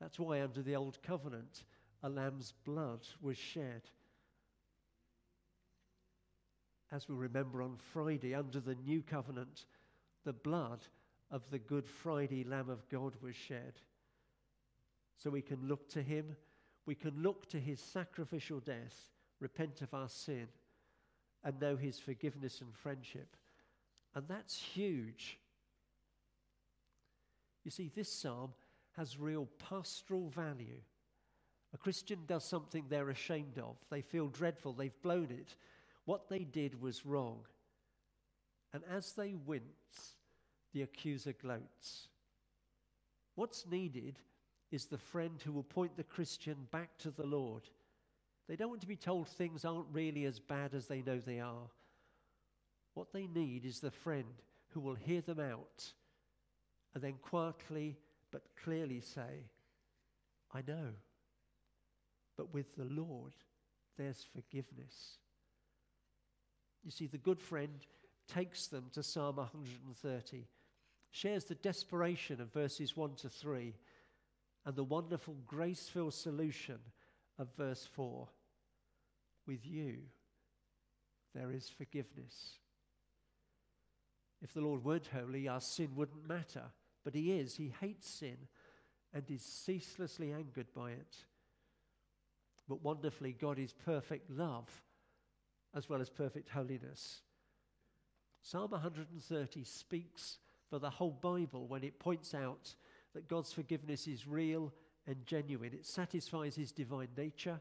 That's 0.00 0.18
why, 0.18 0.40
under 0.40 0.62
the 0.62 0.76
Old 0.76 1.02
Covenant, 1.02 1.64
a 2.02 2.08
lamb's 2.08 2.54
blood 2.64 3.06
was 3.20 3.36
shed. 3.36 3.82
As 6.90 7.08
we 7.08 7.14
remember 7.14 7.62
on 7.62 7.76
Friday, 7.92 8.34
under 8.34 8.60
the 8.60 8.74
New 8.74 9.02
Covenant, 9.02 9.66
the 10.24 10.32
blood 10.32 10.80
of 11.30 11.42
the 11.50 11.58
Good 11.58 11.86
Friday 11.86 12.44
Lamb 12.44 12.68
of 12.70 12.88
God 12.88 13.14
was 13.22 13.36
shed. 13.36 13.74
So 15.16 15.30
we 15.30 15.42
can 15.42 15.68
look 15.68 15.88
to 15.90 16.02
him, 16.02 16.36
we 16.86 16.94
can 16.94 17.22
look 17.22 17.46
to 17.50 17.60
his 17.60 17.80
sacrificial 17.80 18.60
death, 18.60 19.10
repent 19.38 19.82
of 19.82 19.92
our 19.92 20.08
sin, 20.08 20.48
and 21.44 21.60
know 21.60 21.76
his 21.76 21.98
forgiveness 21.98 22.60
and 22.60 22.74
friendship. 22.74 23.36
And 24.14 24.26
that's 24.28 24.56
huge. 24.56 25.38
You 27.64 27.70
see, 27.70 27.90
this 27.94 28.12
psalm 28.12 28.52
has 28.96 29.18
real 29.18 29.48
pastoral 29.58 30.28
value. 30.28 30.80
A 31.72 31.78
Christian 31.78 32.18
does 32.26 32.44
something 32.44 32.84
they're 32.88 33.10
ashamed 33.10 33.58
of, 33.58 33.76
they 33.90 34.02
feel 34.02 34.26
dreadful, 34.26 34.72
they've 34.72 35.02
blown 35.02 35.28
it. 35.30 35.54
What 36.04 36.28
they 36.28 36.40
did 36.40 36.80
was 36.80 37.06
wrong. 37.06 37.40
And 38.72 38.82
as 38.90 39.12
they 39.12 39.34
wince, 39.46 40.14
the 40.72 40.82
accuser 40.82 41.32
gloats. 41.32 42.08
What's 43.34 43.66
needed 43.70 44.18
is 44.70 44.86
the 44.86 44.98
friend 44.98 45.40
who 45.44 45.52
will 45.52 45.64
point 45.64 45.96
the 45.96 46.04
Christian 46.04 46.56
back 46.70 46.96
to 46.98 47.10
the 47.10 47.26
Lord. 47.26 47.62
They 48.50 48.56
don't 48.56 48.70
want 48.70 48.80
to 48.80 48.88
be 48.88 48.96
told 48.96 49.28
things 49.28 49.64
aren't 49.64 49.86
really 49.92 50.24
as 50.24 50.40
bad 50.40 50.74
as 50.74 50.88
they 50.88 51.02
know 51.02 51.20
they 51.20 51.38
are. 51.38 51.70
What 52.94 53.12
they 53.12 53.28
need 53.28 53.64
is 53.64 53.78
the 53.78 53.92
friend 53.92 54.42
who 54.70 54.80
will 54.80 54.96
hear 54.96 55.20
them 55.20 55.38
out 55.38 55.92
and 56.92 57.00
then 57.00 57.14
quietly 57.22 57.96
but 58.32 58.42
clearly 58.64 59.02
say, 59.02 59.46
I 60.52 60.64
know. 60.66 60.88
But 62.36 62.52
with 62.52 62.74
the 62.74 62.86
Lord, 62.86 63.34
there's 63.96 64.26
forgiveness. 64.34 65.18
You 66.82 66.90
see, 66.90 67.06
the 67.06 67.18
good 67.18 67.40
friend 67.40 67.86
takes 68.26 68.66
them 68.66 68.86
to 68.94 69.04
Psalm 69.04 69.36
130, 69.36 70.48
shares 71.12 71.44
the 71.44 71.54
desperation 71.54 72.40
of 72.40 72.52
verses 72.52 72.96
1 72.96 73.14
to 73.14 73.28
3, 73.28 73.76
and 74.66 74.74
the 74.74 74.82
wonderful 74.82 75.36
grace 75.46 75.88
filled 75.88 76.14
solution 76.14 76.80
of 77.38 77.46
verse 77.56 77.88
4. 77.92 78.26
With 79.50 79.66
you, 79.66 79.96
there 81.34 81.50
is 81.50 81.68
forgiveness. 81.68 82.58
If 84.40 84.54
the 84.54 84.60
Lord 84.60 84.84
weren't 84.84 85.08
holy, 85.12 85.48
our 85.48 85.60
sin 85.60 85.96
wouldn't 85.96 86.28
matter. 86.28 86.66
But 87.02 87.16
He 87.16 87.32
is. 87.32 87.56
He 87.56 87.74
hates 87.80 88.08
sin 88.08 88.36
and 89.12 89.28
is 89.28 89.42
ceaselessly 89.42 90.32
angered 90.32 90.72
by 90.72 90.92
it. 90.92 91.16
But 92.68 92.84
wonderfully, 92.84 93.32
God 93.32 93.58
is 93.58 93.72
perfect 93.72 94.30
love 94.30 94.68
as 95.74 95.88
well 95.88 96.00
as 96.00 96.10
perfect 96.10 96.50
holiness. 96.50 97.22
Psalm 98.42 98.70
130 98.70 99.64
speaks 99.64 100.38
for 100.68 100.78
the 100.78 100.90
whole 100.90 101.18
Bible 101.20 101.66
when 101.66 101.82
it 101.82 101.98
points 101.98 102.34
out 102.34 102.72
that 103.14 103.26
God's 103.26 103.52
forgiveness 103.52 104.06
is 104.06 104.28
real 104.28 104.72
and 105.08 105.26
genuine. 105.26 105.74
It 105.74 105.86
satisfies 105.86 106.54
his 106.54 106.70
divine 106.70 107.08
nature 107.16 107.58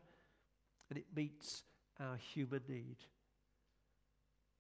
and 0.92 1.00
it 1.00 1.06
meets 1.16 1.64
our 2.00 2.18
human 2.18 2.62
need. 2.68 2.98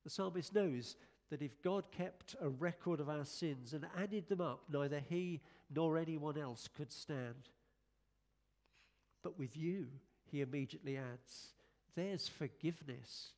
The 0.04 0.10
psalmist 0.10 0.54
knows 0.54 0.96
that 1.30 1.42
if 1.42 1.62
God 1.62 1.92
kept 1.92 2.36
a 2.42 2.50
record 2.50 3.00
of 3.00 3.10
our 3.10 3.26
sins 3.26 3.74
and 3.74 3.86
added 3.98 4.28
them 4.28 4.42
up, 4.42 4.64
neither 4.72 5.02
he 5.10 5.42
nor 5.74 5.98
anyone 5.98 6.38
else 6.38 6.68
could 6.76 6.92
stand. 6.92 7.50
But 9.24 9.38
with 9.38 9.56
you, 9.56 9.88
he 10.32 10.42
immediately 10.42 10.98
adds, 10.98 11.54
there's 11.96 12.28
forgiveness. 12.28 13.32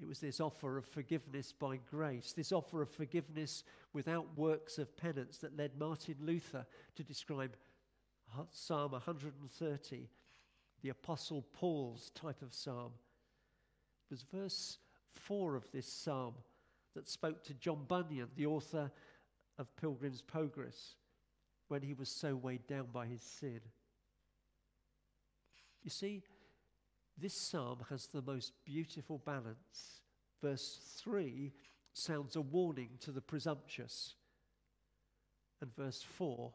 It 0.00 0.08
was 0.08 0.20
this 0.20 0.40
offer 0.40 0.78
of 0.78 0.86
forgiveness 0.86 1.52
by 1.52 1.78
grace, 1.90 2.32
this 2.32 2.52
offer 2.52 2.82
of 2.82 2.90
forgiveness 2.90 3.64
without 3.92 4.26
works 4.36 4.78
of 4.78 4.96
penance 4.96 5.38
that 5.38 5.56
led 5.56 5.78
Martin 5.78 6.16
Luther 6.20 6.64
to 6.96 7.02
describe 7.02 7.56
Psalm 8.50 8.92
130, 8.92 10.08
the 10.82 10.90
Apostle 10.90 11.44
Paul's 11.52 12.10
type 12.14 12.42
of 12.42 12.52
psalm. 12.54 12.92
It 14.10 14.14
was 14.14 14.22
verse 14.22 14.78
4 15.12 15.56
of 15.56 15.70
this 15.72 15.86
psalm 15.86 16.34
that 16.94 17.08
spoke 17.08 17.44
to 17.44 17.54
John 17.54 17.84
Bunyan, 17.86 18.28
the 18.36 18.46
author 18.46 18.90
of 19.58 19.76
Pilgrim's 19.76 20.22
Progress, 20.22 20.94
when 21.68 21.82
he 21.82 21.94
was 21.94 22.08
so 22.08 22.34
weighed 22.34 22.66
down 22.66 22.88
by 22.92 23.06
his 23.06 23.22
sin. 23.22 23.60
You 25.82 25.90
see, 25.90 26.22
this 27.16 27.34
psalm 27.34 27.84
has 27.88 28.06
the 28.06 28.22
most 28.22 28.52
beautiful 28.64 29.18
balance. 29.18 30.00
Verse 30.42 30.80
3 30.98 31.52
sounds 31.92 32.36
a 32.36 32.40
warning 32.40 32.90
to 33.00 33.10
the 33.12 33.20
presumptuous, 33.20 34.14
and 35.60 35.74
verse 35.76 36.02
4 36.02 36.50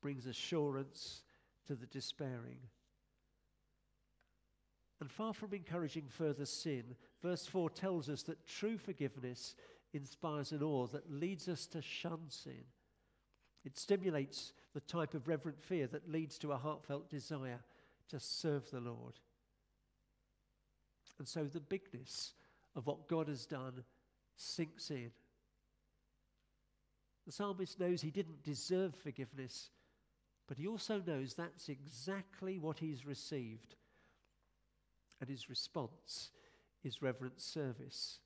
brings 0.00 0.26
assurance 0.26 1.22
to 1.66 1.74
the 1.74 1.86
despairing. 1.86 2.60
And 5.00 5.10
far 5.10 5.32
from 5.32 5.54
encouraging 5.54 6.06
further 6.08 6.44
sin, 6.44 6.96
verse 7.22 7.46
4 7.46 7.70
tells 7.70 8.08
us 8.08 8.22
that 8.24 8.46
true 8.46 8.78
forgiveness 8.78 9.54
inspires 9.92 10.52
an 10.52 10.62
awe 10.62 10.86
that 10.88 11.10
leads 11.10 11.48
us 11.48 11.66
to 11.66 11.80
shun 11.80 12.20
sin. 12.28 12.64
It 13.64 13.76
stimulates 13.76 14.52
the 14.74 14.80
type 14.80 15.14
of 15.14 15.28
reverent 15.28 15.62
fear 15.62 15.86
that 15.88 16.10
leads 16.10 16.38
to 16.38 16.52
a 16.52 16.56
heartfelt 16.56 17.08
desire 17.08 17.60
to 18.08 18.18
serve 18.18 18.70
the 18.70 18.80
Lord. 18.80 19.14
And 21.18 21.28
so 21.28 21.44
the 21.44 21.60
bigness 21.60 22.32
of 22.74 22.86
what 22.86 23.08
God 23.08 23.28
has 23.28 23.46
done 23.46 23.84
sinks 24.36 24.90
in. 24.90 25.10
The 27.26 27.32
psalmist 27.32 27.78
knows 27.78 28.00
he 28.00 28.10
didn't 28.10 28.42
deserve 28.42 28.94
forgiveness, 28.94 29.70
but 30.46 30.56
he 30.56 30.66
also 30.66 31.02
knows 31.06 31.34
that's 31.34 31.68
exactly 31.68 32.58
what 32.58 32.78
he's 32.78 33.04
received 33.04 33.74
and 35.20 35.28
his 35.28 35.48
response 35.48 36.30
is 36.84 37.02
reverent 37.02 37.40
service. 37.40 38.18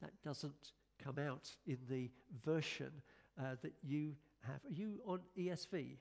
That 0.00 0.12
doesn't 0.22 0.72
come 1.02 1.18
out 1.18 1.50
in 1.66 1.78
the 1.88 2.10
version 2.44 2.90
uh, 3.38 3.56
that 3.62 3.72
you 3.82 4.14
have. 4.42 4.60
Are 4.64 4.72
you 4.72 5.00
on 5.06 5.20
ESV? 5.38 5.96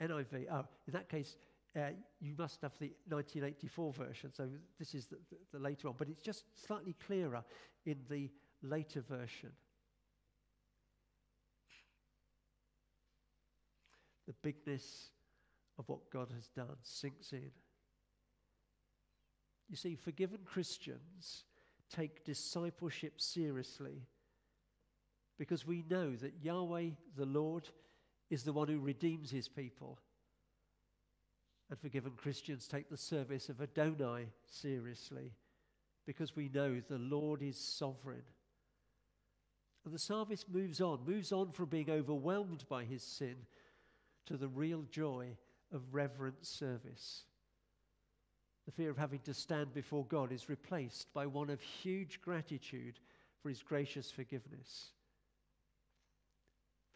NIV. 0.00 0.46
Oh, 0.50 0.64
in 0.86 0.92
that 0.92 1.08
case, 1.08 1.36
uh, 1.76 1.90
you 2.20 2.34
must 2.38 2.60
have 2.62 2.72
the 2.78 2.92
1984 3.08 3.92
version. 3.92 4.32
So 4.32 4.48
this 4.78 4.94
is 4.94 5.06
the, 5.06 5.16
the, 5.30 5.36
the 5.52 5.58
later 5.58 5.88
one, 5.88 5.96
but 5.98 6.08
it's 6.08 6.22
just 6.22 6.44
slightly 6.54 6.94
clearer 7.06 7.42
in 7.84 7.98
the 8.08 8.30
later 8.62 9.00
version. 9.00 9.50
The 14.26 14.34
bigness 14.42 15.10
of 15.78 15.88
what 15.88 16.10
God 16.10 16.30
has 16.34 16.48
done 16.48 16.76
sinks 16.82 17.32
in. 17.32 17.50
You 19.68 19.76
see, 19.76 19.96
forgiven 19.96 20.40
Christians 20.44 21.44
take 21.90 22.24
discipleship 22.24 23.20
seriously 23.20 24.02
because 25.38 25.66
we 25.66 25.84
know 25.88 26.14
that 26.16 26.42
Yahweh, 26.42 26.90
the 27.16 27.26
Lord, 27.26 27.68
is 28.30 28.42
the 28.42 28.52
one 28.52 28.68
who 28.68 28.78
redeems 28.78 29.30
his 29.30 29.48
people. 29.48 29.98
And 31.70 31.78
forgiven 31.78 32.12
Christians 32.16 32.68
take 32.68 32.88
the 32.88 32.96
service 32.96 33.48
of 33.48 33.60
Adonai 33.60 34.26
seriously 34.46 35.32
because 36.06 36.36
we 36.36 36.48
know 36.48 36.80
the 36.80 36.98
Lord 36.98 37.42
is 37.42 37.58
sovereign. 37.58 38.22
And 39.84 39.92
the 39.92 39.98
psalmist 39.98 40.48
moves 40.48 40.80
on, 40.80 41.00
moves 41.06 41.32
on 41.32 41.52
from 41.52 41.66
being 41.66 41.90
overwhelmed 41.90 42.64
by 42.68 42.84
his 42.84 43.02
sin 43.02 43.36
to 44.26 44.36
the 44.36 44.48
real 44.48 44.84
joy 44.90 45.36
of 45.74 45.82
reverent 45.92 46.46
service. 46.46 47.24
The 48.64 48.72
fear 48.72 48.90
of 48.90 48.96
having 48.96 49.20
to 49.20 49.34
stand 49.34 49.74
before 49.74 50.06
God 50.06 50.32
is 50.32 50.48
replaced 50.48 51.12
by 51.12 51.26
one 51.26 51.50
of 51.50 51.60
huge 51.60 52.20
gratitude 52.22 52.98
for 53.42 53.50
his 53.50 53.62
gracious 53.62 54.10
forgiveness. 54.10 54.92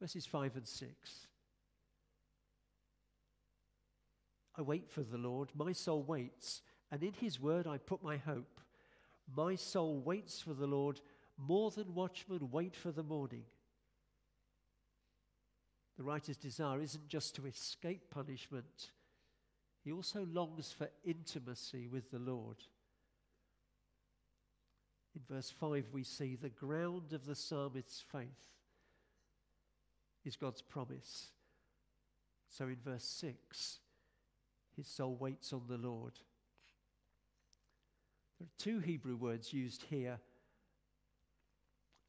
Verses 0.00 0.24
5 0.24 0.56
and 0.56 0.66
6. 0.66 1.26
I 4.56 4.62
wait 4.62 4.88
for 4.88 5.02
the 5.02 5.18
Lord, 5.18 5.50
my 5.54 5.72
soul 5.72 6.02
waits, 6.02 6.62
and 6.90 7.02
in 7.02 7.12
his 7.12 7.40
word 7.40 7.66
I 7.66 7.78
put 7.78 8.02
my 8.02 8.16
hope. 8.16 8.60
My 9.36 9.54
soul 9.56 9.98
waits 9.98 10.40
for 10.40 10.54
the 10.54 10.66
Lord 10.66 11.00
more 11.36 11.70
than 11.70 11.94
watchmen 11.94 12.50
wait 12.50 12.74
for 12.74 12.90
the 12.90 13.02
morning. 13.02 13.44
The 15.98 16.04
writer's 16.04 16.36
desire 16.36 16.80
isn't 16.80 17.08
just 17.08 17.34
to 17.34 17.46
escape 17.46 18.08
punishment, 18.10 18.92
he 19.84 19.90
also 19.90 20.26
longs 20.32 20.70
for 20.70 20.88
intimacy 21.04 21.88
with 21.88 22.10
the 22.10 22.20
Lord. 22.20 22.58
In 25.16 25.22
verse 25.28 25.50
5, 25.50 25.86
we 25.92 26.04
see 26.04 26.36
the 26.36 26.50
ground 26.50 27.12
of 27.12 27.26
the 27.26 27.34
psalmist's 27.34 28.00
faith 28.12 28.28
is 30.24 30.36
God's 30.36 30.62
promise. 30.62 31.30
So 32.48 32.66
in 32.66 32.76
verse 32.84 33.04
6, 33.04 33.80
his 34.76 34.86
soul 34.86 35.16
waits 35.16 35.52
on 35.52 35.62
the 35.68 35.78
Lord. 35.78 36.12
There 38.38 38.46
are 38.46 38.62
two 38.62 38.78
Hebrew 38.78 39.16
words 39.16 39.52
used 39.52 39.82
here, 39.82 40.20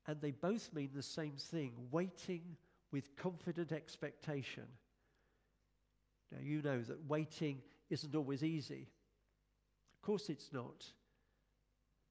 and 0.05 0.21
they 0.21 0.31
both 0.31 0.73
mean 0.73 0.91
the 0.93 1.01
same 1.01 1.37
thing 1.37 1.71
waiting 1.89 2.57
with 2.91 3.15
confident 3.15 3.71
expectation. 3.71 4.65
Now, 6.31 6.39
you 6.41 6.61
know 6.61 6.81
that 6.81 7.07
waiting 7.07 7.61
isn't 7.89 8.15
always 8.15 8.43
easy. 8.43 8.87
Of 9.95 10.05
course, 10.05 10.29
it's 10.29 10.51
not. 10.53 10.85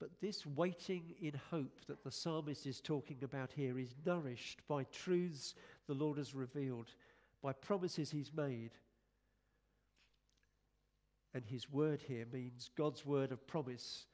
But 0.00 0.20
this 0.20 0.46
waiting 0.46 1.14
in 1.20 1.40
hope 1.50 1.80
that 1.88 2.04
the 2.04 2.10
psalmist 2.10 2.66
is 2.66 2.80
talking 2.80 3.18
about 3.22 3.50
here 3.52 3.78
is 3.78 3.94
nourished 4.06 4.60
by 4.68 4.84
truths 4.84 5.54
the 5.86 5.94
Lord 5.94 6.18
has 6.18 6.34
revealed, 6.34 6.94
by 7.42 7.52
promises 7.52 8.10
he's 8.10 8.32
made. 8.32 8.70
And 11.34 11.44
his 11.44 11.70
word 11.70 12.02
here 12.06 12.26
means 12.32 12.70
God's 12.76 13.04
word 13.04 13.32
of 13.32 13.46
promise, 13.46 14.06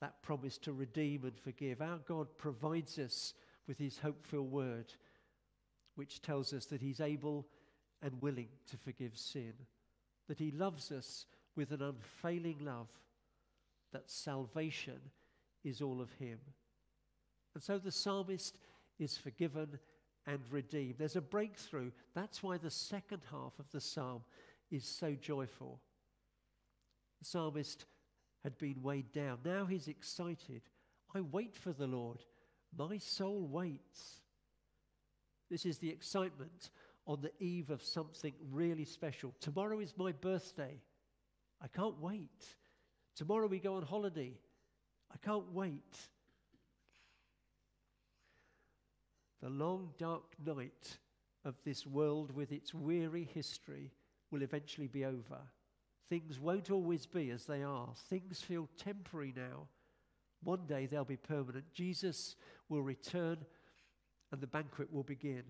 that 0.00 0.22
promise 0.22 0.58
to 0.58 0.72
redeem 0.72 1.24
and 1.24 1.38
forgive. 1.38 1.82
Our 1.82 1.98
God 1.98 2.28
provides 2.36 2.98
us 2.98 3.34
with 3.66 3.78
his 3.78 3.98
hope 3.98 4.24
filled 4.24 4.52
word, 4.52 4.94
which 5.98 6.22
tells 6.22 6.52
us 6.52 6.66
that 6.66 6.80
he's 6.80 7.00
able 7.00 7.44
and 8.02 8.22
willing 8.22 8.46
to 8.70 8.76
forgive 8.76 9.18
sin, 9.18 9.52
that 10.28 10.38
he 10.38 10.52
loves 10.52 10.92
us 10.92 11.26
with 11.56 11.72
an 11.72 11.82
unfailing 11.82 12.58
love, 12.60 12.86
that 13.92 14.08
salvation 14.08 15.00
is 15.64 15.82
all 15.82 16.00
of 16.00 16.12
him. 16.12 16.38
And 17.52 17.64
so 17.64 17.78
the 17.78 17.90
psalmist 17.90 18.58
is 19.00 19.16
forgiven 19.16 19.80
and 20.24 20.38
redeemed. 20.52 20.94
There's 20.98 21.16
a 21.16 21.20
breakthrough. 21.20 21.90
That's 22.14 22.44
why 22.44 22.58
the 22.58 22.70
second 22.70 23.22
half 23.28 23.58
of 23.58 23.68
the 23.72 23.80
psalm 23.80 24.22
is 24.70 24.84
so 24.84 25.16
joyful. 25.20 25.80
The 27.18 27.24
psalmist 27.24 27.86
had 28.44 28.56
been 28.56 28.84
weighed 28.84 29.10
down. 29.10 29.38
Now 29.44 29.66
he's 29.66 29.88
excited. 29.88 30.62
I 31.12 31.22
wait 31.22 31.56
for 31.56 31.72
the 31.72 31.88
Lord. 31.88 32.18
My 32.78 32.98
soul 32.98 33.48
waits. 33.50 34.20
This 35.50 35.64
is 35.64 35.78
the 35.78 35.90
excitement 35.90 36.70
on 37.06 37.20
the 37.22 37.32
eve 37.40 37.70
of 37.70 37.82
something 37.82 38.34
really 38.50 38.84
special. 38.84 39.34
Tomorrow 39.40 39.80
is 39.80 39.94
my 39.96 40.12
birthday. 40.12 40.80
I 41.62 41.68
can't 41.68 42.00
wait. 42.00 42.54
Tomorrow 43.16 43.46
we 43.46 43.58
go 43.58 43.74
on 43.74 43.82
holiday. 43.82 44.32
I 45.12 45.16
can't 45.24 45.52
wait. 45.52 45.96
The 49.42 49.48
long, 49.48 49.90
dark 49.98 50.34
night 50.44 50.98
of 51.44 51.54
this 51.64 51.86
world 51.86 52.34
with 52.34 52.52
its 52.52 52.74
weary 52.74 53.28
history 53.32 53.92
will 54.30 54.42
eventually 54.42 54.88
be 54.88 55.04
over. 55.04 55.38
Things 56.08 56.38
won't 56.38 56.70
always 56.70 57.06
be 57.06 57.30
as 57.30 57.44
they 57.44 57.62
are. 57.62 57.88
Things 58.08 58.40
feel 58.40 58.68
temporary 58.76 59.32
now. 59.36 59.68
One 60.42 60.66
day 60.66 60.86
they'll 60.86 61.04
be 61.04 61.16
permanent. 61.16 61.72
Jesus 61.72 62.36
will 62.68 62.82
return 62.82 63.38
and 64.32 64.40
the 64.40 64.46
banquet 64.46 64.92
will 64.92 65.02
begin. 65.02 65.44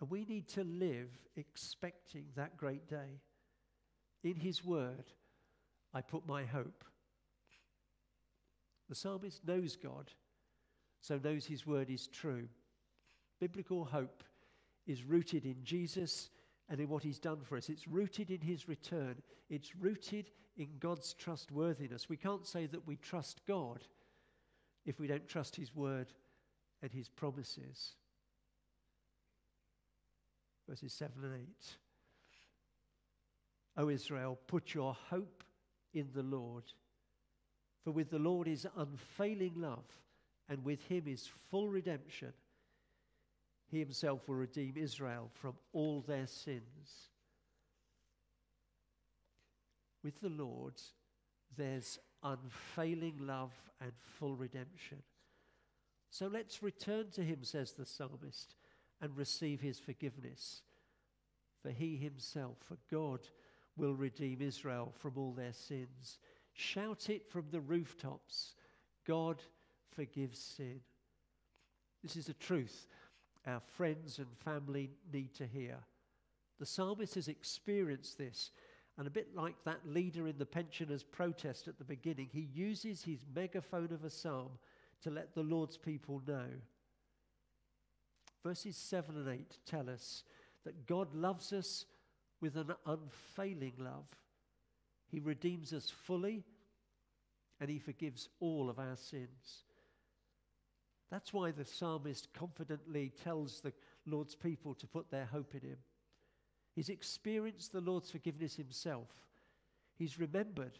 And 0.00 0.10
we 0.10 0.24
need 0.24 0.48
to 0.48 0.64
live 0.64 1.10
expecting 1.36 2.24
that 2.34 2.56
great 2.56 2.88
day. 2.88 3.20
In 4.24 4.34
His 4.36 4.64
Word, 4.64 5.04
I 5.94 6.00
put 6.00 6.26
my 6.26 6.44
hope. 6.44 6.84
The 8.88 8.94
psalmist 8.94 9.46
knows 9.46 9.76
God, 9.76 10.10
so 11.00 11.18
knows 11.22 11.46
His 11.46 11.66
Word 11.66 11.88
is 11.88 12.08
true. 12.08 12.48
Biblical 13.40 13.84
hope 13.84 14.22
is 14.86 15.04
rooted 15.04 15.44
in 15.44 15.56
Jesus 15.62 16.30
and 16.68 16.80
in 16.80 16.88
what 16.88 17.02
He's 17.02 17.18
done 17.18 17.40
for 17.42 17.56
us. 17.56 17.68
It's 17.68 17.88
rooted 17.88 18.30
in 18.30 18.40
His 18.40 18.68
return, 18.68 19.16
it's 19.48 19.76
rooted 19.76 20.30
in 20.56 20.68
God's 20.78 21.14
trustworthiness. 21.14 22.08
We 22.08 22.16
can't 22.16 22.46
say 22.46 22.66
that 22.66 22.86
we 22.86 22.96
trust 22.96 23.40
God 23.46 23.84
if 24.84 24.98
we 24.98 25.06
don't 25.06 25.28
trust 25.28 25.56
His 25.56 25.74
Word 25.74 26.12
and 26.82 26.92
His 26.92 27.08
promises 27.08 27.94
verses 30.68 30.92
7 30.94 31.12
and 31.22 31.34
8. 31.34 31.48
O 33.78 33.88
Israel, 33.88 34.38
put 34.46 34.74
your 34.74 34.96
hope 35.10 35.44
in 35.94 36.08
the 36.14 36.22
Lord. 36.22 36.64
For 37.84 37.90
with 37.90 38.10
the 38.10 38.18
Lord 38.18 38.48
is 38.48 38.66
unfailing 38.76 39.54
love, 39.56 39.84
and 40.48 40.64
with 40.64 40.82
him 40.84 41.04
is 41.06 41.28
full 41.50 41.68
redemption. 41.68 42.32
He 43.70 43.78
himself 43.78 44.28
will 44.28 44.36
redeem 44.36 44.74
Israel 44.76 45.30
from 45.34 45.54
all 45.72 46.02
their 46.06 46.26
sins. 46.26 47.10
With 50.02 50.20
the 50.20 50.28
Lord, 50.28 50.74
there's 51.56 51.98
unfailing 52.22 53.18
love 53.20 53.52
and 53.80 53.92
full 54.18 54.36
redemption. 54.36 54.98
So 56.12 56.26
let's 56.26 56.62
return 56.62 57.06
to 57.12 57.22
him, 57.22 57.38
says 57.42 57.72
the 57.72 57.86
psalmist 57.86 58.54
and 59.00 59.16
receive 59.16 59.62
his 59.62 59.78
forgiveness. 59.78 60.60
For 61.62 61.70
he 61.70 61.96
himself, 61.96 62.58
for 62.68 62.76
God, 62.90 63.20
will 63.78 63.94
redeem 63.94 64.42
Israel 64.42 64.92
from 64.98 65.14
all 65.16 65.32
their 65.32 65.54
sins. 65.54 66.18
Shout 66.52 67.08
it 67.08 67.30
from 67.30 67.46
the 67.50 67.62
rooftops 67.62 68.54
God 69.06 69.40
forgives 69.90 70.38
sin. 70.38 70.80
This 72.02 72.16
is 72.16 72.28
a 72.28 72.34
truth 72.34 72.86
our 73.46 73.60
friends 73.60 74.18
and 74.18 74.28
family 74.44 74.90
need 75.12 75.34
to 75.36 75.46
hear. 75.46 75.78
The 76.60 76.66
psalmist 76.66 77.14
has 77.14 77.26
experienced 77.26 78.18
this, 78.18 78.50
and 78.98 79.06
a 79.06 79.10
bit 79.10 79.34
like 79.34 79.56
that 79.64 79.80
leader 79.86 80.28
in 80.28 80.36
the 80.36 80.46
pensioners' 80.46 81.02
protest 81.02 81.66
at 81.68 81.78
the 81.78 81.84
beginning, 81.84 82.28
he 82.30 82.50
uses 82.52 83.02
his 83.02 83.24
megaphone 83.34 83.92
of 83.92 84.04
a 84.04 84.10
psalm 84.10 84.50
to 85.02 85.10
let 85.10 85.34
the 85.34 85.42
Lord's 85.42 85.76
people 85.76 86.22
know 86.26 86.46
Verses 88.42 88.76
7 88.76 89.16
and 89.16 89.28
8 89.28 89.58
tell 89.66 89.88
us 89.88 90.24
that 90.64 90.86
God 90.86 91.14
loves 91.14 91.52
us 91.52 91.86
with 92.40 92.56
an 92.56 92.74
unfailing 92.86 93.74
love. 93.78 94.06
He 95.08 95.20
redeems 95.20 95.72
us 95.72 95.90
fully 95.90 96.44
and 97.60 97.70
he 97.70 97.78
forgives 97.78 98.28
all 98.40 98.68
of 98.68 98.80
our 98.80 98.96
sins. 98.96 99.64
That's 101.10 101.32
why 101.32 101.52
the 101.52 101.64
psalmist 101.64 102.32
confidently 102.32 103.12
tells 103.22 103.60
the 103.60 103.72
Lord's 104.06 104.34
people 104.34 104.74
to 104.74 104.86
put 104.86 105.10
their 105.10 105.26
hope 105.26 105.54
in 105.54 105.60
him. 105.60 105.78
He's 106.74 106.88
experienced 106.88 107.72
the 107.72 107.80
Lord's 107.80 108.10
forgiveness 108.10 108.56
himself. 108.56 109.08
He's 109.94 110.18
remembered, 110.18 110.78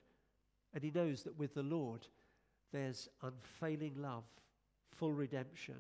and 0.75 0.83
he 0.83 0.91
knows 0.91 1.23
that 1.25 1.39
with 1.39 1.55
the 1.55 1.63
Lord, 1.63 2.07
there's 2.73 3.09
unfailing 3.23 3.95
love, 3.97 4.25
full 4.91 5.13
redemption, 5.13 5.77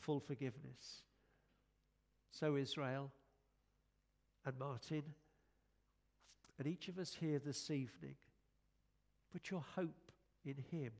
full 0.00 0.20
forgiveness. 0.20 1.02
So, 2.30 2.56
Israel 2.56 3.10
and 4.44 4.58
Martin, 4.58 5.02
and 6.58 6.68
each 6.68 6.88
of 6.88 6.98
us 6.98 7.16
here 7.18 7.38
this 7.38 7.70
evening, 7.70 8.16
put 9.32 9.50
your 9.50 9.64
hope 9.74 10.12
in 10.44 10.56
Him. 10.70 10.92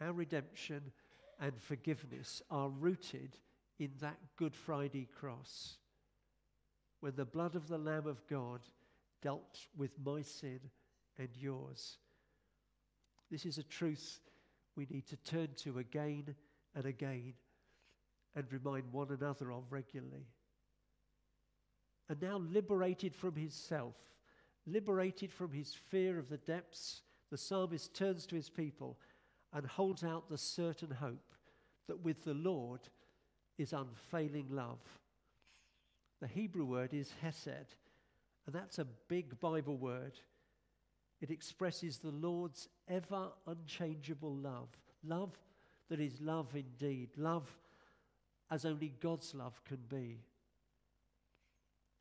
Our 0.00 0.12
redemption 0.12 0.92
and 1.40 1.60
forgiveness 1.60 2.42
are 2.50 2.68
rooted 2.68 3.36
in 3.78 3.90
that 4.00 4.18
Good 4.36 4.54
Friday 4.54 5.08
cross, 5.18 5.78
when 7.00 7.16
the 7.16 7.24
blood 7.24 7.54
of 7.54 7.68
the 7.68 7.78
Lamb 7.78 8.06
of 8.06 8.26
God 8.28 8.60
dealt 9.22 9.66
with 9.76 9.92
my 10.04 10.22
sin 10.22 10.60
and 11.18 11.28
yours. 11.34 11.98
This 13.30 13.46
is 13.46 13.58
a 13.58 13.62
truth 13.62 14.20
we 14.76 14.86
need 14.90 15.06
to 15.08 15.16
turn 15.16 15.48
to 15.58 15.78
again 15.78 16.34
and 16.74 16.84
again 16.84 17.34
and 18.34 18.52
remind 18.52 18.92
one 18.92 19.08
another 19.10 19.52
of 19.52 19.64
regularly. 19.70 20.26
And 22.08 22.20
now, 22.20 22.38
liberated 22.38 23.14
from 23.14 23.36
his 23.36 23.54
self, 23.54 23.94
liberated 24.66 25.32
from 25.32 25.52
his 25.52 25.74
fear 25.74 26.18
of 26.18 26.28
the 26.28 26.38
depths, 26.38 27.02
the 27.30 27.38
psalmist 27.38 27.94
turns 27.94 28.26
to 28.26 28.34
his 28.34 28.50
people 28.50 28.98
and 29.52 29.66
holds 29.66 30.02
out 30.02 30.28
the 30.28 30.38
certain 30.38 30.90
hope 30.90 31.34
that 31.86 32.04
with 32.04 32.24
the 32.24 32.34
Lord 32.34 32.80
is 33.58 33.72
unfailing 33.72 34.46
love. 34.50 34.80
The 36.20 36.26
Hebrew 36.26 36.64
word 36.64 36.94
is 36.94 37.12
hesed, 37.22 37.74
and 38.46 38.54
that's 38.54 38.78
a 38.78 38.86
big 39.08 39.38
Bible 39.40 39.76
word. 39.76 40.18
It 41.20 41.30
expresses 41.30 41.98
the 41.98 42.10
Lord's 42.10 42.68
ever 42.88 43.28
unchangeable 43.46 44.34
love. 44.34 44.68
Love 45.04 45.38
that 45.88 46.00
is 46.00 46.20
love 46.20 46.54
indeed. 46.54 47.10
Love 47.16 47.50
as 48.50 48.64
only 48.64 48.92
God's 49.00 49.34
love 49.34 49.60
can 49.64 49.80
be. 49.88 50.20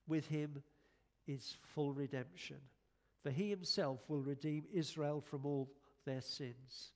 With 0.07 0.27
him 0.27 0.63
is 1.27 1.57
full 1.75 1.93
redemption, 1.93 2.57
for 3.21 3.29
he 3.29 3.49
himself 3.49 3.99
will 4.07 4.21
redeem 4.21 4.63
Israel 4.73 5.21
from 5.21 5.45
all 5.45 5.69
their 6.05 6.21
sins. 6.21 6.91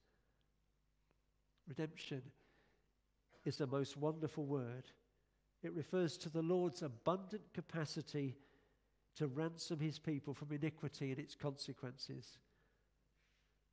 Redemption 1.67 2.21
is 3.45 3.57
the 3.57 3.67
most 3.67 3.97
wonderful 3.97 4.45
word. 4.45 4.85
It 5.61 5.73
refers 5.73 6.17
to 6.17 6.29
the 6.29 6.41
Lord's 6.41 6.81
abundant 6.81 7.43
capacity 7.53 8.35
to 9.17 9.27
ransom 9.27 9.79
his 9.79 9.99
people 9.99 10.33
from 10.33 10.51
iniquity 10.51 11.11
and 11.11 11.19
its 11.19 11.35
consequences. 11.35 12.39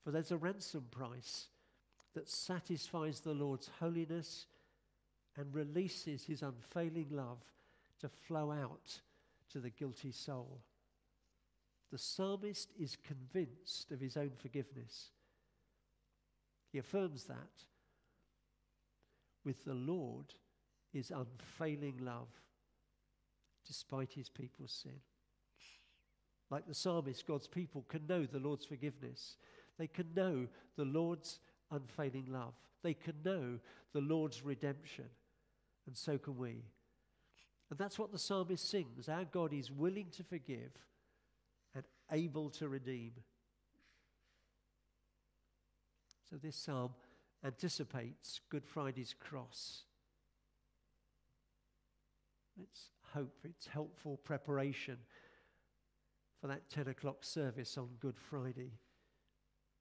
For 0.04 0.10
there's 0.10 0.32
a 0.32 0.36
ransom 0.36 0.86
price 0.90 1.48
that 2.14 2.28
satisfies 2.28 3.20
the 3.20 3.32
Lord's 3.32 3.70
holiness 3.80 4.46
and 5.36 5.54
releases 5.54 6.24
his 6.24 6.42
unfailing 6.42 7.08
love 7.10 7.38
to 8.00 8.08
flow 8.08 8.50
out 8.50 9.00
to 9.52 9.60
the 9.60 9.70
guilty 9.70 10.12
soul. 10.12 10.60
The 11.90 11.98
psalmist 11.98 12.70
is 12.78 12.96
convinced 12.96 13.90
of 13.90 14.00
his 14.00 14.16
own 14.16 14.30
forgiveness. 14.36 15.10
He 16.72 16.78
affirms 16.78 17.24
that 17.24 17.64
with 19.44 19.64
the 19.64 19.74
Lord 19.74 20.34
is 20.92 21.10
unfailing 21.10 21.98
love 22.00 22.28
despite 23.66 24.12
his 24.12 24.28
people's 24.28 24.72
sin. 24.72 25.00
Like 26.50 26.66
the 26.66 26.74
psalmist, 26.74 27.26
God's 27.26 27.46
people 27.46 27.84
can 27.88 28.06
know 28.08 28.26
the 28.26 28.40
Lord's 28.40 28.66
forgiveness. 28.66 29.36
They 29.78 29.86
can 29.86 30.06
know 30.14 30.48
the 30.76 30.84
Lord's 30.84 31.38
unfailing 31.70 32.26
love. 32.28 32.54
They 32.82 32.94
can 32.94 33.14
know 33.24 33.58
the 33.92 34.00
Lord's 34.00 34.44
redemption. 34.44 35.06
And 35.86 35.96
so 35.96 36.18
can 36.18 36.36
we. 36.36 36.64
And 37.70 37.78
that's 37.78 37.98
what 37.98 38.10
the 38.10 38.18
psalmist 38.18 38.68
sings. 38.68 39.08
Our 39.08 39.24
God 39.24 39.52
is 39.52 39.70
willing 39.70 40.08
to 40.16 40.24
forgive 40.24 40.72
and 41.74 41.84
able 42.10 42.50
to 42.50 42.68
redeem. 42.68 43.12
So 46.28 46.36
this 46.36 46.56
psalm 46.56 46.90
anticipates 47.44 48.40
Good 48.50 48.64
Friday's 48.64 49.14
cross. 49.18 49.82
Let's 52.58 52.90
hope 53.14 53.34
it's 53.44 53.66
helpful 53.68 54.18
preparation 54.24 54.98
for 56.40 56.46
that 56.46 56.68
10 56.70 56.88
o'clock 56.88 57.24
service 57.24 57.76
on 57.76 57.88
Good 58.00 58.18
Friday. 58.18 58.72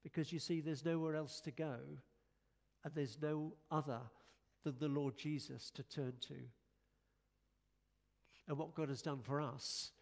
Because 0.02 0.32
you 0.32 0.38
see, 0.38 0.60
there's 0.60 0.84
nowhere 0.84 1.16
else 1.16 1.40
to 1.42 1.50
go, 1.50 1.76
and 2.84 2.94
there's 2.94 3.18
no 3.20 3.54
other 3.70 4.00
than 4.64 4.76
the 4.78 4.88
Lord 4.88 5.16
Jesus 5.16 5.70
to 5.70 5.82
turn 5.82 6.14
to. 6.28 6.34
And 8.48 8.58
what 8.58 8.74
God 8.74 8.88
has 8.88 9.02
done 9.02 9.20
for 9.22 9.40
us, 9.40 9.92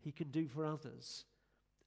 He 0.00 0.12
can 0.12 0.30
do 0.30 0.46
for 0.46 0.64
others. 0.64 1.24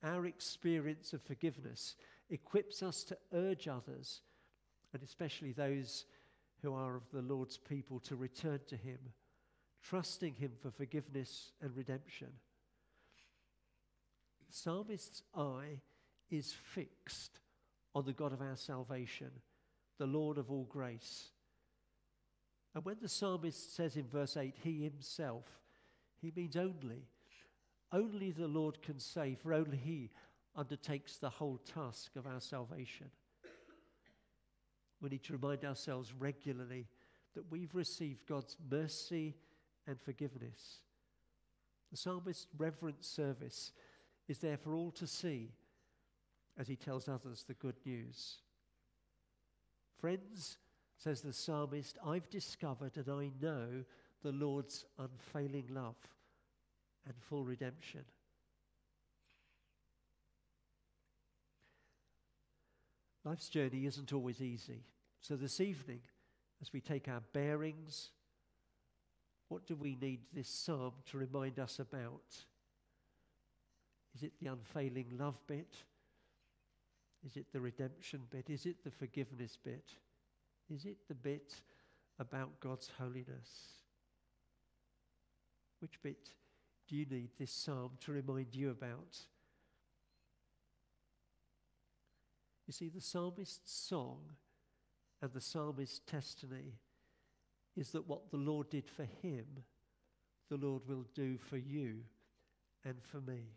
Our 0.02 0.26
experience 0.26 1.12
of 1.12 1.22
forgiveness 1.22 1.96
equips 2.28 2.82
us 2.82 3.04
to 3.04 3.16
urge 3.32 3.68
others 3.68 4.20
and 4.94 5.02
especially 5.02 5.52
those 5.52 6.06
who 6.62 6.72
are 6.72 6.96
of 6.96 7.02
the 7.12 7.20
Lord's 7.20 7.58
people, 7.58 7.98
to 8.00 8.16
return 8.16 8.60
to 8.68 8.76
Him, 8.76 8.98
trusting 9.82 10.34
Him 10.34 10.52
for 10.62 10.70
forgiveness 10.70 11.50
and 11.60 11.76
redemption. 11.76 12.28
Psalmist's 14.54 15.20
eye 15.36 15.80
is 16.30 16.52
fixed 16.52 17.40
on 17.92 18.04
the 18.04 18.12
God 18.12 18.32
of 18.32 18.40
our 18.40 18.54
salvation, 18.54 19.32
the 19.98 20.06
Lord 20.06 20.38
of 20.38 20.48
all 20.48 20.68
grace. 20.70 21.30
And 22.72 22.84
when 22.84 22.98
the 23.02 23.08
psalmist 23.08 23.74
says 23.74 23.96
in 23.96 24.06
verse 24.06 24.36
8, 24.36 24.54
He 24.62 24.84
Himself, 24.84 25.44
he 26.20 26.32
means 26.36 26.54
only. 26.54 27.08
Only 27.90 28.30
the 28.30 28.46
Lord 28.46 28.80
can 28.80 29.00
save, 29.00 29.40
for 29.40 29.52
only 29.52 29.76
He 29.76 30.12
undertakes 30.54 31.16
the 31.16 31.30
whole 31.30 31.58
task 31.58 32.12
of 32.14 32.24
our 32.24 32.40
salvation. 32.40 33.10
We 35.00 35.10
need 35.10 35.24
to 35.24 35.32
remind 35.32 35.64
ourselves 35.64 36.14
regularly 36.16 36.86
that 37.34 37.50
we've 37.50 37.74
received 37.74 38.28
God's 38.28 38.56
mercy 38.70 39.34
and 39.88 40.00
forgiveness. 40.00 40.78
The 41.90 41.96
psalmist's 41.96 42.46
reverent 42.56 43.04
service 43.04 43.72
is 44.28 44.38
there 44.38 44.56
for 44.56 44.74
all 44.74 44.90
to 44.92 45.06
see 45.06 45.50
as 46.58 46.68
he 46.68 46.76
tells 46.76 47.08
others 47.08 47.44
the 47.46 47.54
good 47.54 47.76
news. 47.84 48.38
Friends, 49.98 50.58
says 50.96 51.20
the 51.20 51.32
psalmist, 51.32 51.98
I've 52.06 52.30
discovered 52.30 52.96
and 52.96 53.08
I 53.08 53.30
know 53.42 53.84
the 54.22 54.32
Lord's 54.32 54.84
unfailing 54.98 55.66
love 55.70 55.96
and 57.04 57.14
full 57.20 57.44
redemption. 57.44 58.04
Life's 63.24 63.48
journey 63.48 63.86
isn't 63.86 64.12
always 64.12 64.40
easy. 64.40 64.84
So, 65.20 65.36
this 65.36 65.60
evening, 65.60 66.00
as 66.60 66.72
we 66.72 66.80
take 66.80 67.08
our 67.08 67.22
bearings, 67.32 68.10
what 69.48 69.66
do 69.66 69.76
we 69.76 69.96
need 70.00 70.20
this 70.32 70.48
psalm 70.48 70.92
to 71.10 71.18
remind 71.18 71.58
us 71.58 71.78
about? 71.78 72.44
Is 74.14 74.22
it 74.22 74.32
the 74.40 74.46
unfailing 74.46 75.16
love 75.18 75.38
bit? 75.46 75.76
Is 77.26 77.36
it 77.36 77.46
the 77.52 77.60
redemption 77.60 78.20
bit? 78.30 78.50
Is 78.50 78.66
it 78.66 78.84
the 78.84 78.90
forgiveness 78.90 79.56
bit? 79.62 79.90
Is 80.70 80.84
it 80.84 80.98
the 81.08 81.14
bit 81.14 81.54
about 82.18 82.60
God's 82.60 82.90
holiness? 82.98 83.80
Which 85.80 86.00
bit 86.02 86.30
do 86.88 86.96
you 86.96 87.06
need 87.06 87.30
this 87.38 87.50
psalm 87.50 87.92
to 88.04 88.12
remind 88.12 88.54
you 88.54 88.70
about? 88.70 89.18
You 92.66 92.72
see, 92.72 92.88
the 92.88 93.00
psalmist's 93.00 93.72
song 93.72 94.20
and 95.20 95.32
the 95.32 95.40
psalmist's 95.40 96.00
testimony 96.06 96.78
is 97.76 97.90
that 97.90 98.08
what 98.08 98.30
the 98.30 98.36
Lord 98.36 98.70
did 98.70 98.88
for 98.88 99.06
him, 99.22 99.44
the 100.50 100.56
Lord 100.56 100.82
will 100.86 101.06
do 101.14 101.36
for 101.36 101.56
you 101.56 102.00
and 102.84 102.96
for 103.02 103.20
me. 103.20 103.48